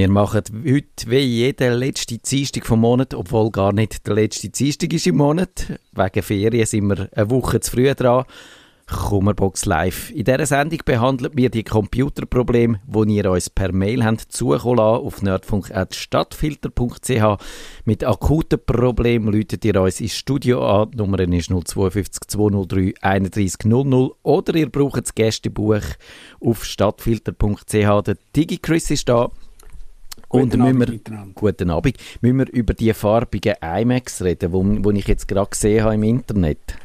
Wir 0.00 0.08
machen 0.08 0.42
heute 0.64 1.10
wie 1.10 1.18
jede 1.18 1.74
letzte 1.74 2.16
Dienstag 2.16 2.64
vom 2.64 2.80
Monat, 2.80 3.12
obwohl 3.12 3.50
gar 3.50 3.74
nicht 3.74 4.06
der 4.06 4.14
letzte 4.14 4.48
Dienstag 4.48 4.94
ist 4.94 5.06
im 5.06 5.18
Monat. 5.18 5.78
Wegen 5.92 6.22
Ferien 6.22 6.64
sind 6.64 6.86
wir 6.86 7.10
eine 7.14 7.28
Woche 7.28 7.60
zu 7.60 7.72
früh 7.72 7.94
dran. 7.94 8.24
Kummerbox 8.86 9.66
Live. 9.66 10.10
In 10.10 10.24
dieser 10.24 10.46
Sendung 10.46 10.78
behandeln 10.86 11.32
wir 11.34 11.50
die 11.50 11.64
Computerprobleme, 11.64 12.80
die 12.86 13.16
ihr 13.16 13.30
uns 13.30 13.50
per 13.50 13.72
Mail 13.72 14.02
habt 14.02 14.32
zukommen 14.32 14.78
lassen, 14.78 15.04
auf 15.04 15.20
nerdfunk.stadtfilter.ch. 15.20 17.36
Mit 17.84 18.02
akuten 18.02 18.58
Problemen 18.64 19.30
läutet 19.30 19.66
ihr 19.66 19.82
uns 19.82 20.00
ins 20.00 20.16
Studio 20.16 20.66
an. 20.66 20.92
Die 20.92 20.96
Nummer 20.96 21.20
ist 21.20 21.50
052 21.50 22.26
203 22.26 22.94
31 23.02 23.66
00 23.66 24.12
oder 24.22 24.54
ihr 24.54 24.70
braucht 24.70 25.02
das 25.02 25.14
Gästebuch 25.14 25.82
auf 26.40 26.64
stadtfilter.ch. 26.64 27.70
Der 27.70 28.16
Digi 28.34 28.56
Chris 28.56 28.90
ist 28.90 29.06
da. 29.06 29.30
Und 30.32 30.42
Guten 30.42 30.62
müssen 30.62 30.82
Abend 30.82 31.10
wir, 31.10 31.26
guten 31.34 31.70
Abend. 31.70 31.96
Müssen 32.20 32.38
wir 32.38 32.52
über 32.52 32.72
die 32.72 32.94
farbigen 32.94 33.56
IMAX 33.60 34.22
reden, 34.22 34.52
wo, 34.52 34.64
wo 34.64 34.92
ich 34.92 35.08
jetzt 35.08 35.26
gerade 35.26 35.50
gesehen 35.50 35.82
habe 35.82 35.96
im 35.96 36.04
Internet? 36.04 36.76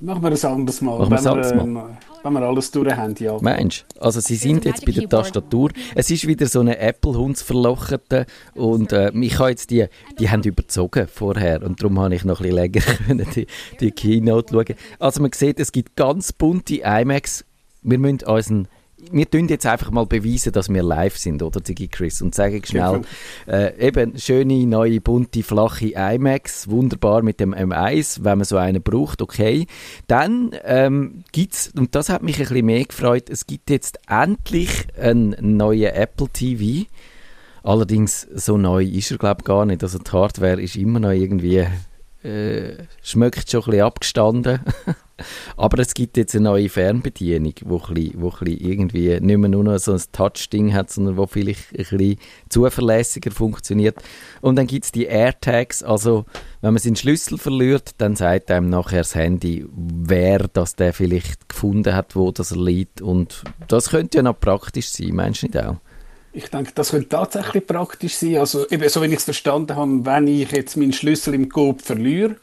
Machen 0.00 0.22
wir 0.22 0.30
ein 0.30 0.44
anderes 0.44 0.82
Mal. 0.82 0.98
Machen 0.98 1.10
wir 1.10 1.18
wenn, 1.18 1.26
ein 1.26 1.26
anderes 1.26 1.52
ähm, 1.52 1.80
wenn 2.22 2.32
wir 2.34 2.42
alles 2.42 2.70
durch 2.70 2.94
haben, 2.94 3.14
ja. 3.18 3.38
Mensch, 3.40 3.86
also 3.98 4.20
sie 4.20 4.36
sind 4.36 4.66
jetzt 4.66 4.84
bei 4.84 4.92
der 4.92 5.08
Tastatur. 5.08 5.70
Es 5.94 6.10
ist 6.10 6.26
wieder 6.26 6.46
so 6.46 6.60
eine 6.60 6.78
Apple-Hundsverlochete 6.78 8.26
und 8.54 8.92
äh, 8.92 9.10
ich 9.12 9.38
habe 9.38 9.48
jetzt 9.48 9.70
die, 9.70 9.86
die 10.18 10.28
haben 10.28 10.42
überzogen 10.42 11.08
vorher 11.08 11.62
und 11.62 11.80
darum 11.80 11.98
habe 12.00 12.14
ich 12.14 12.26
noch 12.26 12.40
ein 12.40 12.50
bisschen 12.50 12.56
länger 12.56 12.80
können 13.06 13.26
die, 13.34 13.46
die 13.80 13.92
Keynote 13.92 14.52
schauen. 14.52 14.76
Also 14.98 15.22
man 15.22 15.32
sieht, 15.32 15.58
es 15.58 15.72
gibt 15.72 15.96
ganz 15.96 16.34
bunte 16.34 16.82
IMAX. 16.84 17.46
Wir 17.80 17.98
müssen 17.98 18.20
unseren 18.26 18.68
wir 19.10 19.30
tun 19.30 19.48
jetzt 19.48 19.66
einfach 19.66 19.90
mal 19.90 20.06
beweisen, 20.06 20.52
dass 20.52 20.68
wir 20.68 20.82
live 20.82 21.16
sind, 21.16 21.42
oder 21.42 21.60
Digi 21.60 21.88
Chris? 21.88 22.22
Und 22.22 22.34
sagen 22.34 22.62
schnell, 22.64 23.02
äh, 23.46 23.86
eben 23.86 24.18
schöne, 24.18 24.66
neue, 24.66 25.00
bunte, 25.00 25.42
flache 25.42 25.92
IMAX, 25.94 26.68
wunderbar 26.68 27.22
mit 27.22 27.40
dem 27.40 27.54
M1, 27.54 28.24
wenn 28.24 28.38
man 28.38 28.44
so 28.44 28.56
einen 28.56 28.82
braucht, 28.82 29.22
okay. 29.22 29.66
Dann 30.06 30.50
ähm, 30.64 31.24
gibt's, 31.32 31.72
und 31.76 31.94
das 31.94 32.08
hat 32.08 32.22
mich 32.22 32.36
ein 32.36 32.46
bisschen 32.48 32.66
mehr 32.66 32.84
gefreut, 32.84 33.30
es 33.30 33.46
gibt 33.46 33.70
jetzt 33.70 33.98
endlich 34.08 34.86
einen 34.98 35.36
neuen 35.56 35.94
Apple 35.94 36.28
TV. 36.28 36.86
Allerdings, 37.62 38.26
so 38.34 38.56
neu 38.56 38.84
ist 38.84 39.10
er, 39.10 39.18
glaube 39.18 39.40
ich, 39.40 39.44
gar 39.44 39.66
nicht. 39.66 39.82
Also 39.82 39.98
die 39.98 40.10
Hardware 40.10 40.60
ist 40.60 40.76
immer 40.76 40.98
noch 40.98 41.10
irgendwie, 41.10 41.66
äh, 42.22 42.84
schmeckt 43.02 43.50
schon 43.50 43.62
ein 43.62 43.70
bisschen 43.70 43.82
abgestanden. 43.82 44.60
Aber 45.56 45.78
es 45.78 45.94
gibt 45.94 46.16
jetzt 46.16 46.34
eine 46.34 46.44
neue 46.44 46.68
Fernbedienung, 46.68 47.54
wo, 47.64 47.78
ein 47.78 47.94
bisschen, 47.94 48.22
wo 48.22 48.30
ein 48.30 48.46
irgendwie 48.46 49.20
nicht 49.20 49.38
mehr 49.38 49.48
nur 49.48 49.64
noch 49.64 49.78
so 49.78 49.92
ein 49.92 50.02
Touch-Ding 50.12 50.72
hat, 50.72 50.90
sondern 50.90 51.16
wo 51.16 51.26
vielleicht 51.26 51.72
ein 51.72 51.76
bisschen 51.76 52.16
zuverlässiger 52.48 53.30
funktioniert. 53.30 53.96
Und 54.40 54.56
dann 54.56 54.66
gibt 54.66 54.86
es 54.86 54.92
die 54.92 55.04
AirTags, 55.04 55.82
also 55.82 56.24
wenn 56.62 56.72
man 56.72 56.82
seinen 56.82 56.96
Schlüssel 56.96 57.38
verliert, 57.38 57.92
dann 57.98 58.16
sagt 58.16 58.50
einem 58.50 58.70
nachher 58.70 58.98
das 58.98 59.14
Handy, 59.14 59.66
wer 59.74 60.48
das 60.48 60.76
der 60.76 60.92
vielleicht 60.92 61.48
gefunden 61.48 61.94
hat, 61.94 62.16
wo 62.16 62.32
das 62.32 62.52
er 62.52 62.58
liegt. 62.58 63.02
Und 63.02 63.44
das 63.68 63.90
könnte 63.90 64.18
ja 64.18 64.22
noch 64.22 64.38
praktisch 64.38 64.88
sein, 64.88 65.14
meinst 65.14 65.42
du 65.42 65.46
nicht 65.46 65.58
auch? 65.58 65.76
Ich 66.32 66.48
denke, 66.48 66.70
das 66.74 66.90
könnte 66.90 67.08
tatsächlich 67.08 67.66
praktisch 67.66 68.14
sein. 68.14 68.38
Also, 68.38 68.68
eben, 68.68 68.88
so 68.88 69.02
wie 69.02 69.06
ich 69.06 69.14
es 69.14 69.24
verstanden 69.24 69.74
habe, 69.76 70.04
wenn 70.04 70.28
ich 70.28 70.52
jetzt 70.52 70.76
meinen 70.76 70.92
Schlüssel 70.92 71.34
im 71.34 71.48
Coop 71.48 71.82
verliere, 71.82 72.36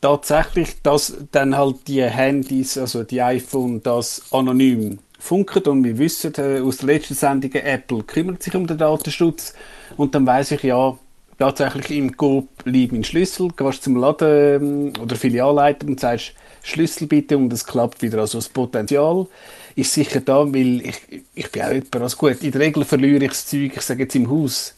tatsächlich, 0.00 0.80
dass 0.82 1.16
dann 1.32 1.56
halt 1.56 1.88
die 1.88 2.02
Handys, 2.02 2.78
also 2.78 3.04
die 3.04 3.20
iPhone, 3.20 3.82
das 3.82 4.22
anonym 4.30 4.98
funken 5.18 5.64
und 5.64 5.84
wir 5.84 5.98
wissen 5.98 6.32
äh, 6.36 6.60
aus 6.60 6.78
der 6.78 6.86
letzten 6.86 7.14
Sendung, 7.14 7.52
Apple 7.52 8.04
kümmert 8.04 8.42
sich 8.42 8.54
um 8.54 8.66
den 8.66 8.78
Datenschutz 8.78 9.52
und 9.96 10.14
dann 10.14 10.24
weiß 10.26 10.52
ich 10.52 10.62
ja, 10.62 10.96
tatsächlich 11.38 11.90
im 11.98 12.16
Coop 12.16 12.48
liegt 12.64 12.92
mein 12.92 13.04
Schlüssel, 13.04 13.48
gehst 13.56 13.82
zum 13.82 13.96
Laden 13.96 14.92
ähm, 14.96 15.02
oder 15.02 15.16
Filialleiter 15.16 15.86
und 15.86 16.00
sagst, 16.00 16.34
Schlüssel 16.62 17.06
bitte 17.06 17.36
und 17.36 17.52
es 17.52 17.64
klappt 17.64 18.02
wieder. 18.02 18.18
Also 18.18 18.38
das 18.38 18.48
Potenzial 18.48 19.26
ist 19.74 19.92
sicher 19.92 20.20
da, 20.20 20.44
weil 20.52 20.82
ich, 20.86 21.00
ich 21.34 21.50
bin 21.50 21.62
auch 21.62 21.70
jemand, 21.70 21.96
also 21.96 22.16
gut, 22.16 22.42
in 22.42 22.52
der 22.52 22.60
Regel 22.60 22.84
verliere 22.84 23.24
ich 23.24 23.30
das 23.30 23.46
Zeug, 23.46 23.72
ich 23.76 23.82
sage 23.82 24.04
jetzt 24.04 24.16
im 24.16 24.30
Haus 24.30 24.74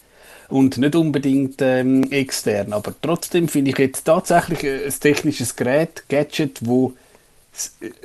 und 0.48 0.78
nicht 0.78 0.94
unbedingt 0.94 1.62
ähm, 1.62 2.10
extern. 2.10 2.72
Aber 2.72 2.94
trotzdem 3.00 3.48
finde 3.48 3.70
ich 3.70 3.78
jetzt 3.78 4.04
tatsächlich 4.04 4.64
ein 4.64 5.00
technisches 5.00 5.56
Gerät, 5.56 6.04
Gadget, 6.08 6.58
wo 6.62 6.94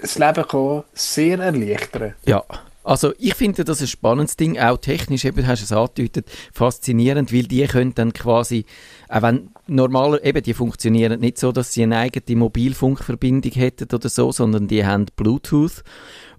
das 0.01 0.17
Leben 0.17 0.47
kann 0.47 0.83
sehr 0.93 1.39
erleichtern 1.39 2.15
Ja, 2.25 2.43
also 2.85 3.13
ich 3.17 3.33
finde 3.33 3.63
das 3.63 3.81
ein 3.81 3.87
spannendes 3.87 4.37
Ding, 4.37 4.59
auch 4.59 4.77
technisch, 4.77 5.25
eben 5.25 5.47
hast 5.47 5.61
du 5.61 5.65
es 5.65 5.71
angedeutet, 5.71 6.27
faszinierend, 6.53 7.33
weil 7.33 7.43
die 7.43 7.65
können 7.65 7.95
dann 7.95 8.13
quasi, 8.13 8.65
auch 9.09 9.23
wenn 9.23 9.49
normaler, 9.67 10.23
eben 10.23 10.43
die 10.43 10.53
funktionieren 10.53 11.19
nicht 11.19 11.39
so, 11.39 11.51
dass 11.51 11.73
sie 11.73 11.83
eine 11.83 11.97
eigene 11.97 12.39
Mobilfunkverbindung 12.39 13.51
hätten 13.53 13.93
oder 13.93 14.07
so, 14.07 14.31
sondern 14.31 14.67
die 14.67 14.85
haben 14.85 15.07
Bluetooth. 15.15 15.83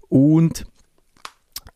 Und 0.07 0.65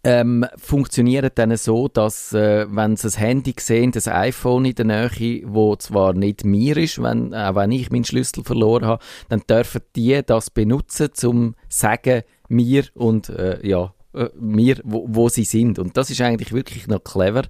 ähm, 0.04 0.46
funktioniert 0.58 1.38
dann 1.38 1.56
so, 1.58 1.88
dass 1.88 2.34
äh, 2.34 2.66
wenn 2.70 2.96
sie 2.96 3.04
das 3.04 3.20
Handy 3.20 3.54
sehen, 3.60 3.92
das 3.92 4.08
iPhone 4.08 4.66
in 4.66 4.76
der 4.76 4.86
Nähe, 4.86 5.44
wo 5.46 5.76
zwar 5.76 6.14
nicht 6.14 6.46
mir 6.46 6.78
ist, 6.78 7.04
wenn, 7.04 7.34
äh, 7.34 7.54
wenn 7.54 7.72
ich 7.72 7.92
meinen 7.92 8.06
Schlüssel 8.06 8.44
verloren 8.44 8.86
habe, 8.86 9.04
dann 9.30 9.44
dürfen 9.48 9.82
die 9.96 10.22
das 10.26 10.50
benutzen, 10.50 11.10
zum 11.14 11.56
sagen 11.68 12.24
mir 12.48 12.86
und 12.96 13.30
äh, 13.30 13.66
ja 13.68 13.94
äh, 14.14 14.30
mir, 14.40 14.78
wo, 14.84 15.06
wo 15.08 15.30
sie 15.30 15.44
sind. 15.44 15.80
Und 15.80 15.98
das 15.98 16.10
ist 16.10 16.22
eigentlich 16.22 16.54
wirklich 16.54 16.88
noch 16.88 17.04
clever. 17.04 17.44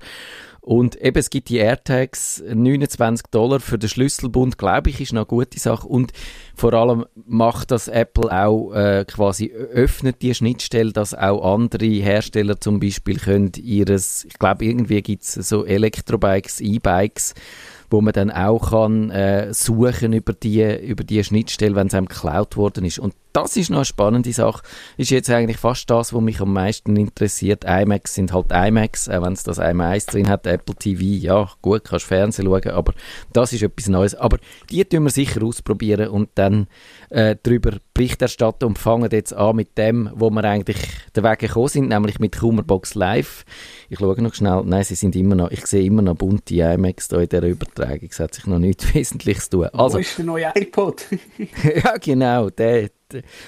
Und 0.64 0.96
eben, 1.02 1.18
es 1.18 1.32
gibt 1.32 1.50
die 1.50 1.58
AirTags, 1.58 2.44
29 2.48 3.26
Dollar 3.32 3.60
für 3.60 3.80
den 3.80 3.90
Schlüsselbund, 3.90 4.60
glaube 4.60 4.92
ich, 4.92 5.02
ist 5.02 5.12
eine 5.12 5.26
gute 5.26 5.60
Sache. 5.60 5.88
Und 5.88 6.12
vor 6.56 6.74
allem 6.74 7.06
macht 7.26 7.72
das 7.72 7.88
Apple 7.88 8.32
auch 8.32 8.72
äh, 8.72 9.04
quasi, 9.06 9.52
öffnet 9.52 10.22
die 10.22 10.36
Schnittstelle, 10.36 10.94
dass 10.94 11.16
auch 11.16 11.56
andere 11.56 11.88
Hersteller 11.88 12.62
zum 12.62 12.80
Beispiel 12.80 13.18
können 13.18 13.52
ihres, 13.58 14.24
ich 14.26 14.38
glaube, 14.38 14.66
irgendwie 14.66 15.02
gibt 15.02 15.24
es 15.24 15.34
so 15.34 15.66
Elektrobikes, 15.66 16.62
E-Bikes, 16.62 17.34
wo 17.90 18.02
man 18.02 18.14
dann 18.14 18.30
auch 18.30 18.70
kann 18.70 19.10
äh, 19.10 19.56
suchen 19.56 20.14
über 20.14 20.34
die, 20.34 20.62
über 20.62 21.04
die 21.04 21.24
Schnittstelle, 21.24 21.76
wenn 21.76 21.88
es 21.88 21.96
einem 21.96 22.08
geklaut 22.08 22.56
worden 22.56 22.86
ist. 22.86 23.00
Und 23.00 23.16
das 23.34 23.56
ist 23.56 23.69
noch 23.69 23.80
eine 23.80 23.86
spannende 23.86 24.34
Sache. 24.34 24.64
Ist 24.97 25.12
jetzt 25.12 25.30
eigentlich 25.30 25.58
fast 25.58 25.90
das, 25.90 26.14
was 26.14 26.22
mich 26.22 26.42
am 26.42 26.53
meisten 26.53 26.96
interessiert. 26.96 27.64
IMAX 27.66 28.16
sind 28.16 28.34
halt 28.34 28.52
IMAX, 28.52 29.09
auch 29.09 29.24
wenn 29.24 29.34
es 29.34 29.44
das 29.44 29.59
M1 29.59 30.12
drin 30.12 30.30
hat, 30.30 30.46
Apple 30.46 30.75
TV, 30.75 31.02
ja 31.02 31.50
gut, 31.62 31.86
kannst 31.86 32.06
Fernsehen 32.06 32.46
schauen, 32.46 32.72
aber 32.72 32.94
das 33.34 33.53
ist 33.53 33.64
etwas 33.64 33.88
Neues. 33.88 34.16
Aber 34.16 34.38
die 34.69 34.84
tun 34.84 35.03
wir 35.03 35.12
sicher 35.12 35.44
ausprobieren 35.44 36.09
und 36.09 36.30
dann 36.36 36.68
äh, 37.09 37.36
darüber 37.42 37.78
Bericht 37.94 38.22
erstatten 38.22 38.66
und 38.66 38.80
fangen 38.80 39.09
jetzt 39.12 39.34
an 39.34 39.56
mit 39.56 39.78
dem, 39.78 40.09
wo 40.16 40.30
wir 40.30 40.44
eigentlich 40.44 40.78
den 41.16 41.24
Weg 41.24 41.40
gekommen 41.40 41.68
sind, 41.68 41.90
nämlich 41.90 42.19
mit 42.19 42.38
Kummerbox 42.38 42.96
Live. 42.96 43.46
Ich 43.90 44.00
schaue 44.00 44.22
noch 44.22 44.34
schnell, 44.34 44.63
nein, 44.66 44.84
sie 44.84 44.96
sind 44.96 45.16
immer 45.16 45.36
noch, 45.36 45.52
ich 45.52 45.66
sehe 45.66 45.86
immer 45.86 46.02
noch 46.02 46.16
bunte 46.16 46.56
IMAX 46.56 47.09
da 47.09 47.19
in 47.19 47.30
dieser 47.30 47.44
Übertragung, 47.44 48.08
es 48.09 48.19
hat 48.19 48.34
sich 48.34 48.46
noch 48.48 48.59
nichts 48.59 48.94
Wesentliches 48.94 49.50
tun. 49.50 49.66
Also, 49.74 49.96
wo 49.96 50.00
ist 50.00 50.18
der 50.18 50.25
neue 50.25 50.52
iPod? 50.56 51.06
ja, 51.84 51.98
genau, 51.98 52.50
der 52.50 52.90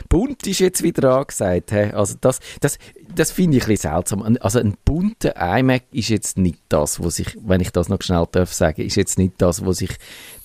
bunt 0.09 0.46
ist 0.47 0.59
jetzt 0.59 0.84
wieder 0.84 1.18
angesagt. 1.18 1.72
He? 1.72 1.91
Also 1.94 2.16
das, 2.19 2.40
das, 2.59 2.78
das 3.13 3.31
finde 3.31 3.57
ich 3.57 3.63
ein 3.63 3.69
bisschen 3.69 3.91
seltsam. 3.91 4.38
Also 4.40 4.59
ein 4.59 4.75
bunter 4.85 5.35
iMac 5.38 5.84
ist 5.91 6.09
jetzt 6.09 6.38
nicht 6.38 6.59
das, 6.69 7.03
was 7.03 7.19
ich, 7.19 7.38
wenn 7.41 7.62
ich 7.62 7.72
das 7.72 7.89
noch 7.89 8.01
schnell 8.01 8.25
darf 8.31 8.54
sagen, 8.54 8.81
ist 8.81 8.95
jetzt 8.95 9.18
nicht 9.18 9.33
das, 9.38 9.65
was 9.65 9.81
ich 9.81 9.92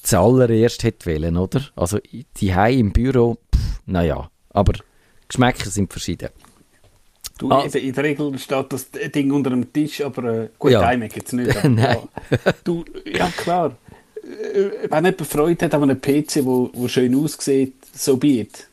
zuallererst 0.03 0.83
hätte 0.83 1.07
wollen, 1.07 1.37
oder? 1.37 1.63
Also 1.77 1.99
die 2.41 2.49
im 2.49 2.93
Büro, 2.93 3.39
naja, 3.87 4.31
aber 4.51 4.75
Geschmäcker 5.29 5.71
sind 5.71 5.93
verschieden. 5.93 6.31
Du, 7.39 7.51
ah. 7.53 7.65
in 7.73 7.93
der 7.93 8.05
Regel 8.05 8.37
steht 8.39 8.73
das 8.73 8.91
Ding 8.91 9.31
unter 9.31 9.51
dem 9.51 9.73
Tisch, 9.73 10.01
aber 10.01 10.25
äh, 10.25 10.49
gut, 10.59 10.73
Ja. 10.73 10.91
iMac 10.93 11.15
jetzt 11.17 11.33
nicht. 11.33 11.55
Nein. 11.65 11.77
Ja. 11.77 12.53
Du, 12.65 12.85
ja 13.05 13.29
klar. 13.37 13.77
Äh, 14.25 14.89
Wenn 14.91 15.05
jemand 15.05 15.27
Freude 15.27 15.65
hat 15.65 15.75
an 15.75 15.85
einem 15.85 16.01
PC, 16.01 16.45
wo, 16.45 16.71
wo 16.73 16.89
schön 16.89 17.15
aussieht, 17.15 17.75
so 17.93 18.17
be 18.17 18.47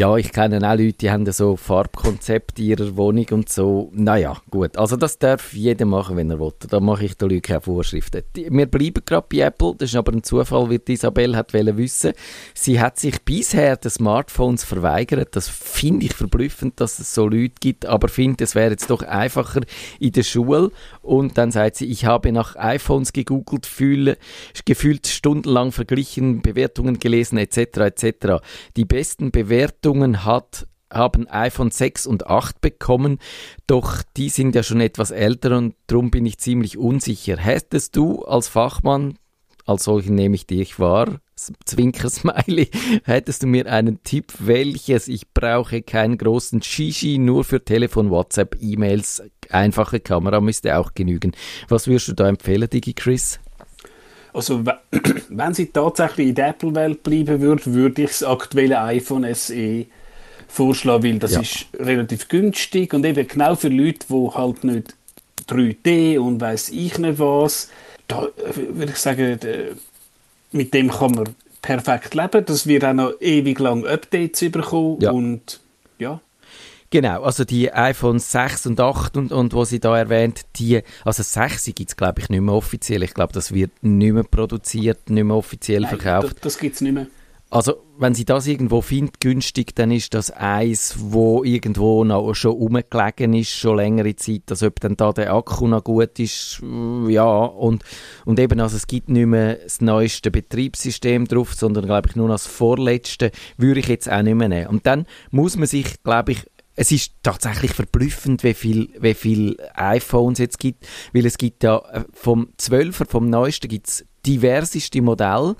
Ja, 0.00 0.16
ich 0.16 0.32
kenne 0.32 0.66
auch 0.66 0.78
Leute, 0.78 0.94
die 0.94 1.10
haben 1.10 1.30
so 1.30 1.56
Farbkonzepte 1.56 2.62
ihrer 2.62 2.96
Wohnung 2.96 3.26
und 3.32 3.50
so. 3.50 3.90
Naja, 3.92 4.34
gut. 4.48 4.78
Also 4.78 4.96
das 4.96 5.18
darf 5.18 5.52
jeder 5.52 5.84
machen, 5.84 6.16
wenn 6.16 6.30
er 6.30 6.40
will. 6.40 6.54
Da 6.70 6.80
mache 6.80 7.04
ich 7.04 7.18
den 7.18 7.28
Leuten 7.28 7.42
keine 7.42 7.60
Vorschriften. 7.60 8.22
Wir 8.34 8.64
bleiben 8.64 9.02
gerade 9.04 9.26
bei 9.30 9.40
Apple. 9.40 9.74
Das 9.76 9.90
ist 9.90 9.96
aber 9.96 10.14
ein 10.14 10.22
Zufall, 10.22 10.70
wie 10.70 10.78
die 10.78 10.94
Isabel 10.94 11.36
hat 11.36 11.52
wissen. 11.52 12.14
Sie 12.54 12.80
hat 12.80 12.98
sich 12.98 13.20
bisher 13.20 13.76
den 13.76 13.90
Smartphones 13.90 14.64
verweigert. 14.64 15.36
Das 15.36 15.48
finde 15.48 16.06
ich 16.06 16.14
verblüffend, 16.14 16.80
dass 16.80 16.98
es 16.98 17.12
so 17.12 17.28
Leute 17.28 17.56
gibt. 17.60 17.84
Aber 17.84 18.08
finde, 18.08 18.44
es 18.44 18.54
wäre 18.54 18.70
jetzt 18.70 18.88
doch 18.88 19.02
einfacher 19.02 19.60
in 19.98 20.12
der 20.12 20.22
Schule. 20.22 20.70
Und 21.02 21.36
dann 21.36 21.50
sagt 21.50 21.76
sie, 21.76 21.84
ich 21.84 22.06
habe 22.06 22.32
nach 22.32 22.56
iPhones 22.56 23.12
gegoogelt, 23.12 23.66
fühle, 23.66 24.16
gefühlt 24.64 25.08
stundenlang 25.08 25.72
verglichen, 25.72 26.40
Bewertungen 26.40 26.98
gelesen 26.98 27.36
etc. 27.36 27.58
etc. 27.80 28.42
Die 28.76 28.86
besten 28.86 29.30
Bewertungen 29.30 29.89
hat 30.24 30.66
haben 30.92 31.28
iPhone 31.28 31.70
6 31.70 32.06
und 32.06 32.26
8 32.26 32.60
bekommen, 32.60 33.18
doch 33.66 34.02
die 34.16 34.28
sind 34.28 34.54
ja 34.54 34.62
schon 34.62 34.80
etwas 34.80 35.10
älter 35.10 35.56
und 35.56 35.74
darum 35.86 36.10
bin 36.10 36.26
ich 36.26 36.38
ziemlich 36.38 36.78
unsicher. 36.78 37.36
Hättest 37.36 37.96
du 37.96 38.24
als 38.24 38.48
Fachmann, 38.48 39.16
als 39.66 39.84
solchen 39.84 40.16
nehme 40.16 40.34
ich 40.34 40.46
dich 40.46 40.80
wahr, 40.80 41.20
Zwinker-Smiley, 41.64 42.70
hättest 43.04 43.42
du 43.42 43.46
mir 43.46 43.66
einen 43.66 44.02
Tipp, 44.02 44.32
welches? 44.40 45.08
Ich 45.08 45.32
brauche 45.32 45.82
keinen 45.82 46.18
großen 46.18 46.60
Shishi, 46.60 47.18
nur 47.18 47.44
für 47.44 47.64
Telefon, 47.64 48.10
WhatsApp, 48.10 48.56
E-Mails, 48.60 49.22
einfache 49.48 50.00
Kamera 50.00 50.40
müsste 50.40 50.76
auch 50.76 50.94
genügen. 50.94 51.32
Was 51.68 51.86
würdest 51.86 52.08
du 52.08 52.12
da 52.14 52.28
empfehlen, 52.28 52.68
Digi 52.68 52.94
Chris? 52.94 53.38
Also 54.32 54.64
wenn 55.28 55.54
sie 55.54 55.66
tatsächlich 55.66 56.28
in 56.28 56.34
der 56.34 56.48
Apple-Welt 56.48 57.02
bleiben 57.02 57.40
würde, 57.40 57.66
würde 57.66 58.02
ich 58.02 58.08
das 58.08 58.22
aktuelle 58.22 58.80
iPhone 58.80 59.26
SE 59.34 59.86
vorschlagen, 60.48 61.02
weil 61.04 61.18
das 61.18 61.32
ja. 61.32 61.40
ist 61.40 61.66
relativ 61.78 62.28
günstig 62.28 62.92
und 62.94 63.04
eben 63.04 63.26
genau 63.26 63.54
für 63.54 63.68
Leute, 63.68 64.06
die 64.08 64.30
halt 64.34 64.64
nicht 64.64 64.94
3D 65.48 66.18
und 66.18 66.40
weiß 66.40 66.70
ich 66.70 66.98
nicht 66.98 67.18
was, 67.18 67.70
da 68.08 68.24
äh, 68.24 68.76
würde 68.76 68.92
ich 68.92 68.98
sagen, 68.98 69.38
mit 70.52 70.74
dem 70.74 70.90
kann 70.90 71.12
man 71.12 71.34
perfekt 71.62 72.14
leben. 72.14 72.44
Das 72.44 72.66
wird 72.66 72.84
auch 72.84 72.92
noch 72.92 73.12
ewig 73.20 73.58
lang 73.58 73.86
Updates 73.86 74.50
bekommen 74.50 74.98
ja. 75.00 75.10
und 75.10 75.60
ja. 75.98 76.20
Genau, 76.92 77.22
also 77.22 77.44
die 77.44 77.72
iPhone 77.72 78.18
6 78.18 78.66
und 78.66 78.80
8 78.80 79.16
und, 79.16 79.30
und 79.30 79.54
was 79.54 79.68
sie 79.68 79.78
da 79.78 79.96
erwähnt, 79.96 80.42
die, 80.56 80.82
also 81.04 81.22
6 81.22 81.66
gibt 81.66 81.90
es 81.90 81.96
glaube 81.96 82.20
ich 82.20 82.28
nicht 82.28 82.40
mehr 82.40 82.54
offiziell. 82.54 83.04
Ich 83.04 83.14
glaube, 83.14 83.32
das 83.32 83.52
wird 83.52 83.70
nicht 83.82 84.12
mehr 84.12 84.24
produziert, 84.24 85.08
nicht 85.08 85.24
mehr 85.24 85.36
offiziell 85.36 85.82
Nein, 85.82 85.98
verkauft. 85.98 86.36
Das, 86.36 86.54
das 86.54 86.58
gibt 86.58 86.74
es 86.74 86.80
nicht 86.80 86.92
mehr. 86.92 87.06
Also, 87.52 87.82
wenn 87.98 88.14
sie 88.14 88.24
das 88.24 88.46
irgendwo 88.46 88.80
findet, 88.80 89.20
günstig, 89.20 89.74
dann 89.74 89.90
ist 89.90 90.14
das 90.14 90.30
eins, 90.30 90.94
wo 90.98 91.42
irgendwo 91.42 92.04
noch 92.04 92.32
schon 92.34 92.52
rumgelegen 92.52 93.34
ist, 93.34 93.50
schon 93.50 93.76
längere 93.76 94.14
Zeit, 94.14 94.42
als 94.50 94.62
ob 94.62 94.78
dann 94.78 94.96
da 94.96 95.12
der 95.12 95.34
Akku 95.34 95.66
noch 95.66 95.82
gut 95.82 96.20
ist, 96.20 96.62
ja, 97.08 97.24
und, 97.24 97.82
und 98.24 98.38
eben, 98.38 98.60
also 98.60 98.76
es 98.76 98.86
gibt 98.86 99.08
nicht 99.08 99.26
mehr 99.26 99.56
das 99.56 99.80
neueste 99.80 100.30
Betriebssystem 100.30 101.26
drauf, 101.26 101.54
sondern, 101.54 101.86
glaube 101.86 102.08
ich, 102.08 102.14
nur 102.14 102.28
noch 102.28 102.34
das 102.34 102.46
vorletzte, 102.46 103.32
würde 103.56 103.80
ich 103.80 103.88
jetzt 103.88 104.08
auch 104.08 104.22
nicht 104.22 104.36
mehr 104.36 104.48
nehmen. 104.48 104.68
Und 104.68 104.86
dann 104.86 105.06
muss 105.32 105.56
man 105.56 105.66
sich, 105.66 106.04
glaube 106.04 106.32
ich, 106.32 106.46
es 106.80 106.90
ist 106.92 107.12
tatsächlich 107.22 107.72
verblüffend, 107.72 108.42
wie 108.42 108.54
viel, 108.54 108.88
wie 108.98 109.12
viel 109.12 109.58
iPhones 109.74 110.38
es 110.38 110.44
jetzt 110.44 110.58
gibt, 110.58 110.86
weil 111.12 111.26
es 111.26 111.36
gibt 111.36 111.62
ja 111.62 111.76
äh, 111.92 112.04
vom 112.10 112.54
12er, 112.58 113.06
vom 113.06 113.28
neuesten, 113.28 113.68
gibt 113.68 113.86
es 113.86 114.06
diverseste 114.24 115.02
Modelle, 115.02 115.56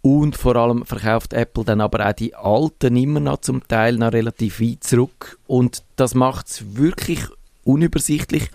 und 0.00 0.36
vor 0.36 0.56
allem 0.56 0.84
verkauft 0.84 1.32
Apple 1.32 1.62
dann 1.62 1.80
aber 1.80 2.04
auch 2.08 2.12
die 2.12 2.34
alten 2.34 2.96
immer 2.96 3.20
noch 3.20 3.42
zum 3.42 3.62
Teil 3.68 3.96
noch 3.98 4.12
relativ 4.12 4.60
weit 4.60 4.82
zurück. 4.82 5.38
Und 5.46 5.84
das 5.94 6.16
macht 6.16 6.48
es 6.48 6.74
wirklich 6.74 7.20
unübersichtlich. 7.62 8.50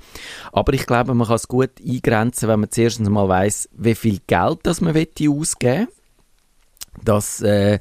Aber 0.51 0.73
ich 0.73 0.85
glaube, 0.85 1.13
man 1.13 1.25
kann 1.25 1.37
es 1.37 1.47
gut 1.47 1.71
eingrenzen, 1.79 2.49
wenn 2.49 2.59
man 2.59 2.69
zuerst 2.69 2.99
einmal 2.99 3.29
weiß, 3.29 3.69
wie 3.77 3.95
viel 3.95 4.19
Geld 4.27 4.59
das 4.63 4.81
man 4.81 4.93
ausgeben 4.93 5.87
will. 5.87 5.87
Das, 7.03 7.41
äh, 7.41 7.79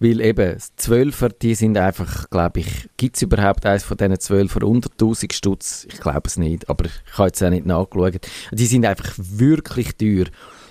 weil 0.00 0.20
eben, 0.20 0.56
12er, 0.78 1.32
die 1.40 1.54
sind 1.54 1.78
einfach, 1.78 2.28
glaube 2.30 2.60
ich, 2.60 2.88
gibt 2.96 3.16
es 3.16 3.22
überhaupt 3.22 3.64
eins 3.64 3.84
von 3.84 3.96
diesen 3.96 4.14
12er 4.14 4.64
unter 4.64 4.90
1000 4.90 5.32
Stutz? 5.32 5.86
Ich 5.90 6.00
glaube 6.00 6.22
es 6.26 6.36
nicht, 6.36 6.68
aber 6.68 6.86
ich 6.86 7.18
habe 7.18 7.28
jetzt 7.28 7.42
auch 7.42 7.50
nicht 7.50 7.66
nachgeschaut. 7.66 8.26
Die 8.52 8.66
sind 8.66 8.84
einfach 8.84 9.12
wirklich 9.16 9.96
teuer. 9.96 10.26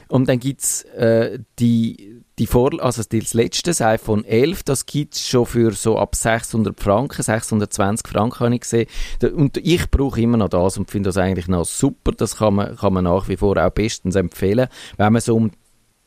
Und 0.08 0.30
dann 0.30 0.40
gibt 0.40 0.62
es 0.62 0.84
äh, 0.84 1.40
die, 1.58 2.22
die 2.38 2.46
Vor 2.46 2.72
also 2.84 3.02
das 3.02 3.34
letzte, 3.34 3.72
das 3.72 3.82
iPhone 3.82 4.24
11, 4.24 4.64
das 4.64 4.86
gibt 4.86 5.16
es 5.16 5.28
schon 5.28 5.46
für 5.46 5.72
so 5.72 5.98
ab 5.98 6.16
600 6.16 6.80
Franken, 6.80 7.24
620 7.24 8.08
Franken 8.08 8.40
habe 8.40 8.56
ich 8.56 8.62
gesehen. 8.62 8.88
Und 9.36 9.58
ich 9.58 9.90
brauche 9.90 10.22
immer 10.22 10.38
noch 10.38 10.50
das 10.50 10.78
und 10.78 10.92
finde 10.92 11.10
das 11.10 11.18
eigentlich 11.18 11.48
noch 11.48 11.66
super. 11.66 12.12
Das 12.12 12.38
kann 12.38 12.56
man, 12.56 12.76
kann 12.76 12.94
man 12.94 13.06
nach 13.06 13.28
wie 13.30 13.38
vor 13.38 13.58
auch 13.58 13.72
bestens 13.72 14.16
empfehlen, 14.16 14.68
wenn 14.98 15.14
man 15.14 15.22
so 15.22 15.36
um 15.36 15.52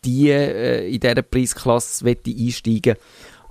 die 0.05 0.31
äh, 0.31 0.89
in 0.93 1.01
dieser 1.01 1.23
Preisklasse 1.23 2.05
einsteigen 2.07 2.97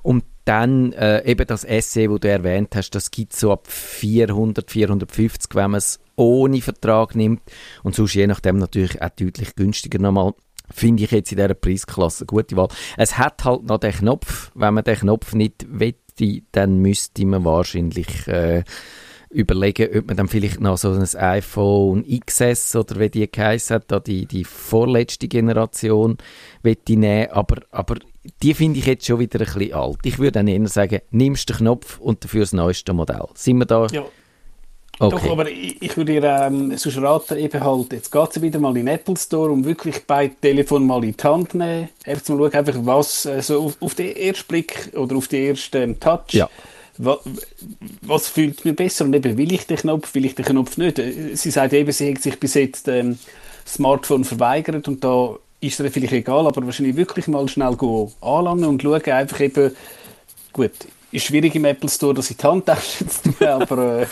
und 0.03 0.23
dann 0.45 0.93
äh, 0.93 1.29
eben 1.29 1.45
das 1.45 1.63
SE, 1.63 2.09
wo 2.09 2.17
du 2.17 2.29
erwähnt 2.29 2.75
hast, 2.75 2.91
das 2.91 3.11
gibt 3.11 3.35
so 3.35 3.51
ab 3.51 3.67
400, 3.67 4.71
450, 4.71 5.53
wenn 5.55 5.71
man 5.71 5.79
es 5.79 5.99
ohne 6.15 6.61
Vertrag 6.61 7.15
nimmt. 7.15 7.41
Und 7.83 7.95
sonst 7.95 8.13
je 8.13 8.27
nachdem 8.27 8.57
natürlich 8.57 9.01
auch 9.01 9.09
deutlich 9.09 9.55
günstiger 9.55 9.99
nochmal. 9.99 10.33
Finde 10.69 11.03
ich 11.03 11.11
jetzt 11.11 11.31
in 11.31 11.37
dieser 11.37 11.53
Preisklasse 11.53 12.21
eine 12.21 12.27
gute 12.27 12.55
Wahl. 12.55 12.69
Es 12.97 13.17
hat 13.17 13.43
halt 13.43 13.63
noch 13.63 13.79
den 13.79 13.91
Knopf. 13.91 14.51
Wenn 14.53 14.73
man 14.73 14.83
den 14.83 14.97
Knopf 14.97 15.33
nicht 15.33 15.65
wette, 15.69 16.41
dann 16.53 16.79
müsste 16.79 17.25
man 17.25 17.43
wahrscheinlich 17.43 18.27
äh, 18.27 18.63
überlegen, 19.29 19.89
ob 19.97 20.07
man 20.07 20.17
dann 20.17 20.27
vielleicht 20.27 20.61
noch 20.61 20.77
so 20.77 20.91
ein 20.91 21.03
iPhone 21.15 22.05
XS 22.25 22.75
oder 22.75 22.99
wie 22.99 23.09
die 23.09 23.31
geheißen 23.31 23.75
hat, 23.75 23.85
da 23.87 23.99
die, 23.99 24.25
die 24.25 24.43
vorletzte 24.43 25.27
Generation 25.27 26.17
nehmen. 26.63 27.29
Aber, 27.31 27.57
aber 27.71 27.95
die 28.41 28.53
finde 28.53 28.79
ich 28.79 28.85
jetzt 28.85 29.05
schon 29.05 29.19
wieder 29.19 29.39
ein 29.39 29.45
bisschen 29.45 29.73
alt. 29.73 29.99
Ich 30.03 30.19
würde 30.19 30.33
dann 30.33 30.47
eher 30.47 30.67
sagen, 30.67 31.01
nimmst 31.11 31.49
den 31.49 31.57
Knopf 31.57 31.99
und 31.99 32.23
dafür 32.23 32.41
das 32.41 32.53
neueste 32.53 32.93
Modell. 32.93 33.25
Sind 33.35 33.59
wir 33.59 33.65
da 33.65 33.87
ja. 33.87 34.05
Okay. 34.99 35.15
Doch, 35.15 35.31
aber 35.31 35.49
ich, 35.49 35.79
ich 35.79 35.95
würde 35.95 36.19
dir 36.19 36.23
ähm, 36.23 36.75
sonst 36.75 36.97
raten, 36.97 37.37
eben 37.37 37.63
halt, 37.63 37.93
jetzt 37.93 38.11
geht 38.11 38.29
es 38.31 38.41
wieder 38.41 38.59
mal 38.59 38.75
in 38.75 38.87
den 38.87 38.95
Apple 38.95 39.15
Store 39.15 39.51
und 39.51 39.63
wirklich 39.63 40.07
beide 40.07 40.33
Telefon 40.33 40.87
mal 40.87 41.03
in 41.03 41.15
die 41.15 41.23
Hand 41.23 41.53
nehmen. 41.53 41.89
Einfach 42.03 42.29
mal 42.29 42.37
schauen, 42.37 42.53
einfach 42.53 42.75
was, 42.79 43.25
äh, 43.27 43.41
so 43.43 43.65
auf, 43.65 43.77
auf, 43.79 43.93
den 43.93 44.15
ersten 44.15 44.47
Blick 44.47 44.91
oder 44.95 45.15
auf 45.15 45.27
den 45.27 45.49
ersten 45.49 45.83
ähm, 45.83 45.99
Touch, 45.99 46.33
ja. 46.33 46.49
Was, 46.97 48.27
fühlt 48.27 48.65
mir 48.65 48.73
besser 48.73 49.05
und 49.05 49.15
eben 49.15 49.37
will 49.37 49.51
ich 49.51 49.67
den 49.67 49.77
Knopf, 49.77 50.13
will 50.15 50.25
ich 50.25 50.35
den 50.35 50.45
Knopf 50.45 50.77
nicht. 50.77 50.99
Sie 51.33 51.51
sagt 51.51 51.73
eben, 51.73 51.91
sie 51.91 52.13
hat 52.13 52.21
sich 52.21 52.39
bis 52.39 52.55
jetzt 52.55 52.87
ähm, 52.87 53.19
Smartphone 53.65 54.23
verweigert 54.23 54.87
und 54.87 55.03
da 55.03 55.35
ist 55.59 55.79
es 55.79 55.93
vielleicht 55.93 56.13
egal, 56.13 56.47
aber 56.47 56.65
wahrscheinlich 56.65 56.95
wirklich 56.95 57.27
mal 57.27 57.47
schnell 57.47 57.77
anlangen 58.21 58.65
und 58.65 58.81
schauen, 58.81 59.03
einfach 59.03 59.39
eben, 59.39 59.75
gut, 60.53 60.71
ist 61.11 61.25
schwierig 61.25 61.55
im 61.55 61.65
Apple 61.65 61.89
Store, 61.89 62.13
das 62.13 62.29
in 62.29 62.37
die 62.37 62.43
Handtasche 62.43 63.07
zu 63.07 63.31
tun, 63.31 63.47
aber 63.47 64.01
äh, 64.01 64.07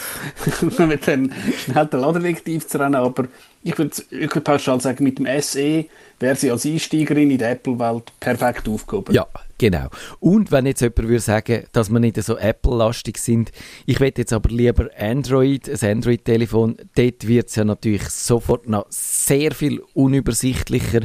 mit 0.85 1.07
dann 1.07 1.33
schnell 1.63 1.85
den 1.87 1.99
Ladenweg 1.99 2.43
aufzurennen. 2.47 2.95
Aber 2.95 3.27
ich 3.65 3.75
würde 3.79 3.95
wirklich 4.11 4.43
pauschal 4.43 4.79
sagen, 4.79 5.03
mit 5.03 5.17
dem 5.17 5.27
SE 5.41 5.85
wäre 6.19 6.35
sie 6.35 6.51
als 6.51 6.67
Einsteigerin 6.67 7.31
in 7.31 7.39
der 7.39 7.51
Apple-Welt 7.51 8.11
perfekt 8.19 8.69
aufgehoben. 8.69 9.15
Ja, 9.15 9.27
Genau. 9.57 9.87
Und 10.19 10.51
wenn 10.51 10.65
jetzt 10.65 10.81
jemand 10.81 10.97
würde 11.07 11.19
sagen, 11.19 11.63
dass 11.71 11.89
wir 11.89 11.99
nicht 11.99 12.21
so 12.21 12.37
Apple-lastig 12.37 13.17
sind, 13.17 13.51
ich 13.85 13.99
hätte 13.99 14.21
jetzt 14.21 14.33
aber 14.33 14.49
lieber 14.49 14.89
Android, 14.97 15.69
ein 15.69 15.91
Android-Telefon, 15.97 16.75
dort 16.95 17.27
wird 17.27 17.47
es 17.47 17.55
ja 17.55 17.63
natürlich 17.63 18.09
sofort 18.09 18.67
noch 18.67 18.85
sehr 18.89 19.53
viel 19.53 19.81
unübersichtlicher, 19.93 21.01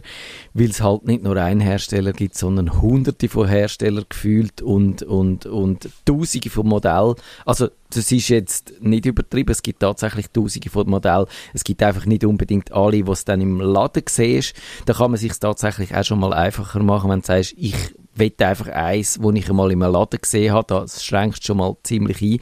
weil 0.52 0.70
es 0.70 0.82
halt 0.82 1.06
nicht 1.06 1.22
nur 1.22 1.36
einen 1.36 1.60
Hersteller 1.60 2.12
gibt, 2.12 2.36
sondern 2.36 2.80
hunderte 2.82 3.28
von 3.28 3.46
Herstellern 3.46 4.06
gefühlt 4.08 4.62
und, 4.62 5.04
und, 5.04 5.46
und 5.46 5.88
tausende 6.04 6.50
von 6.50 6.66
Modellen. 6.66 7.14
Also 7.46 7.68
das 7.90 8.12
ist 8.12 8.28
jetzt 8.28 8.72
nicht 8.80 9.06
übertrieben, 9.06 9.50
es 9.50 9.62
gibt 9.62 9.80
tatsächlich 9.80 10.28
tausende 10.30 10.70
von 10.70 10.88
Modellen. 10.88 11.26
Es 11.52 11.64
gibt 11.64 11.82
einfach 11.82 12.06
nicht 12.06 12.24
unbedingt 12.24 12.72
alle, 12.72 13.02
die 13.02 13.10
es 13.10 13.24
dann 13.24 13.40
im 13.40 13.60
Laden 13.60 14.04
siehst. 14.08 14.54
Da 14.86 14.94
kann 14.94 15.10
man 15.10 15.18
sich 15.18 15.38
tatsächlich 15.38 15.94
auch 15.94 16.04
schon 16.04 16.20
mal 16.20 16.32
einfacher 16.32 16.82
machen, 16.82 17.10
wenn 17.10 17.20
du 17.20 17.26
sagst, 17.26 17.54
ich 17.56 17.74
will 18.14 18.32
einfach 18.38 18.68
eins, 18.68 19.18
das 19.20 19.34
ich 19.34 19.50
einmal 19.50 19.72
im 19.72 19.80
Laden 19.80 20.20
gesehen 20.20 20.52
habe, 20.52 20.66
das 20.66 21.04
schränkst 21.04 21.44
schon 21.44 21.58
mal 21.58 21.76
ziemlich 21.82 22.22
ein. 22.22 22.38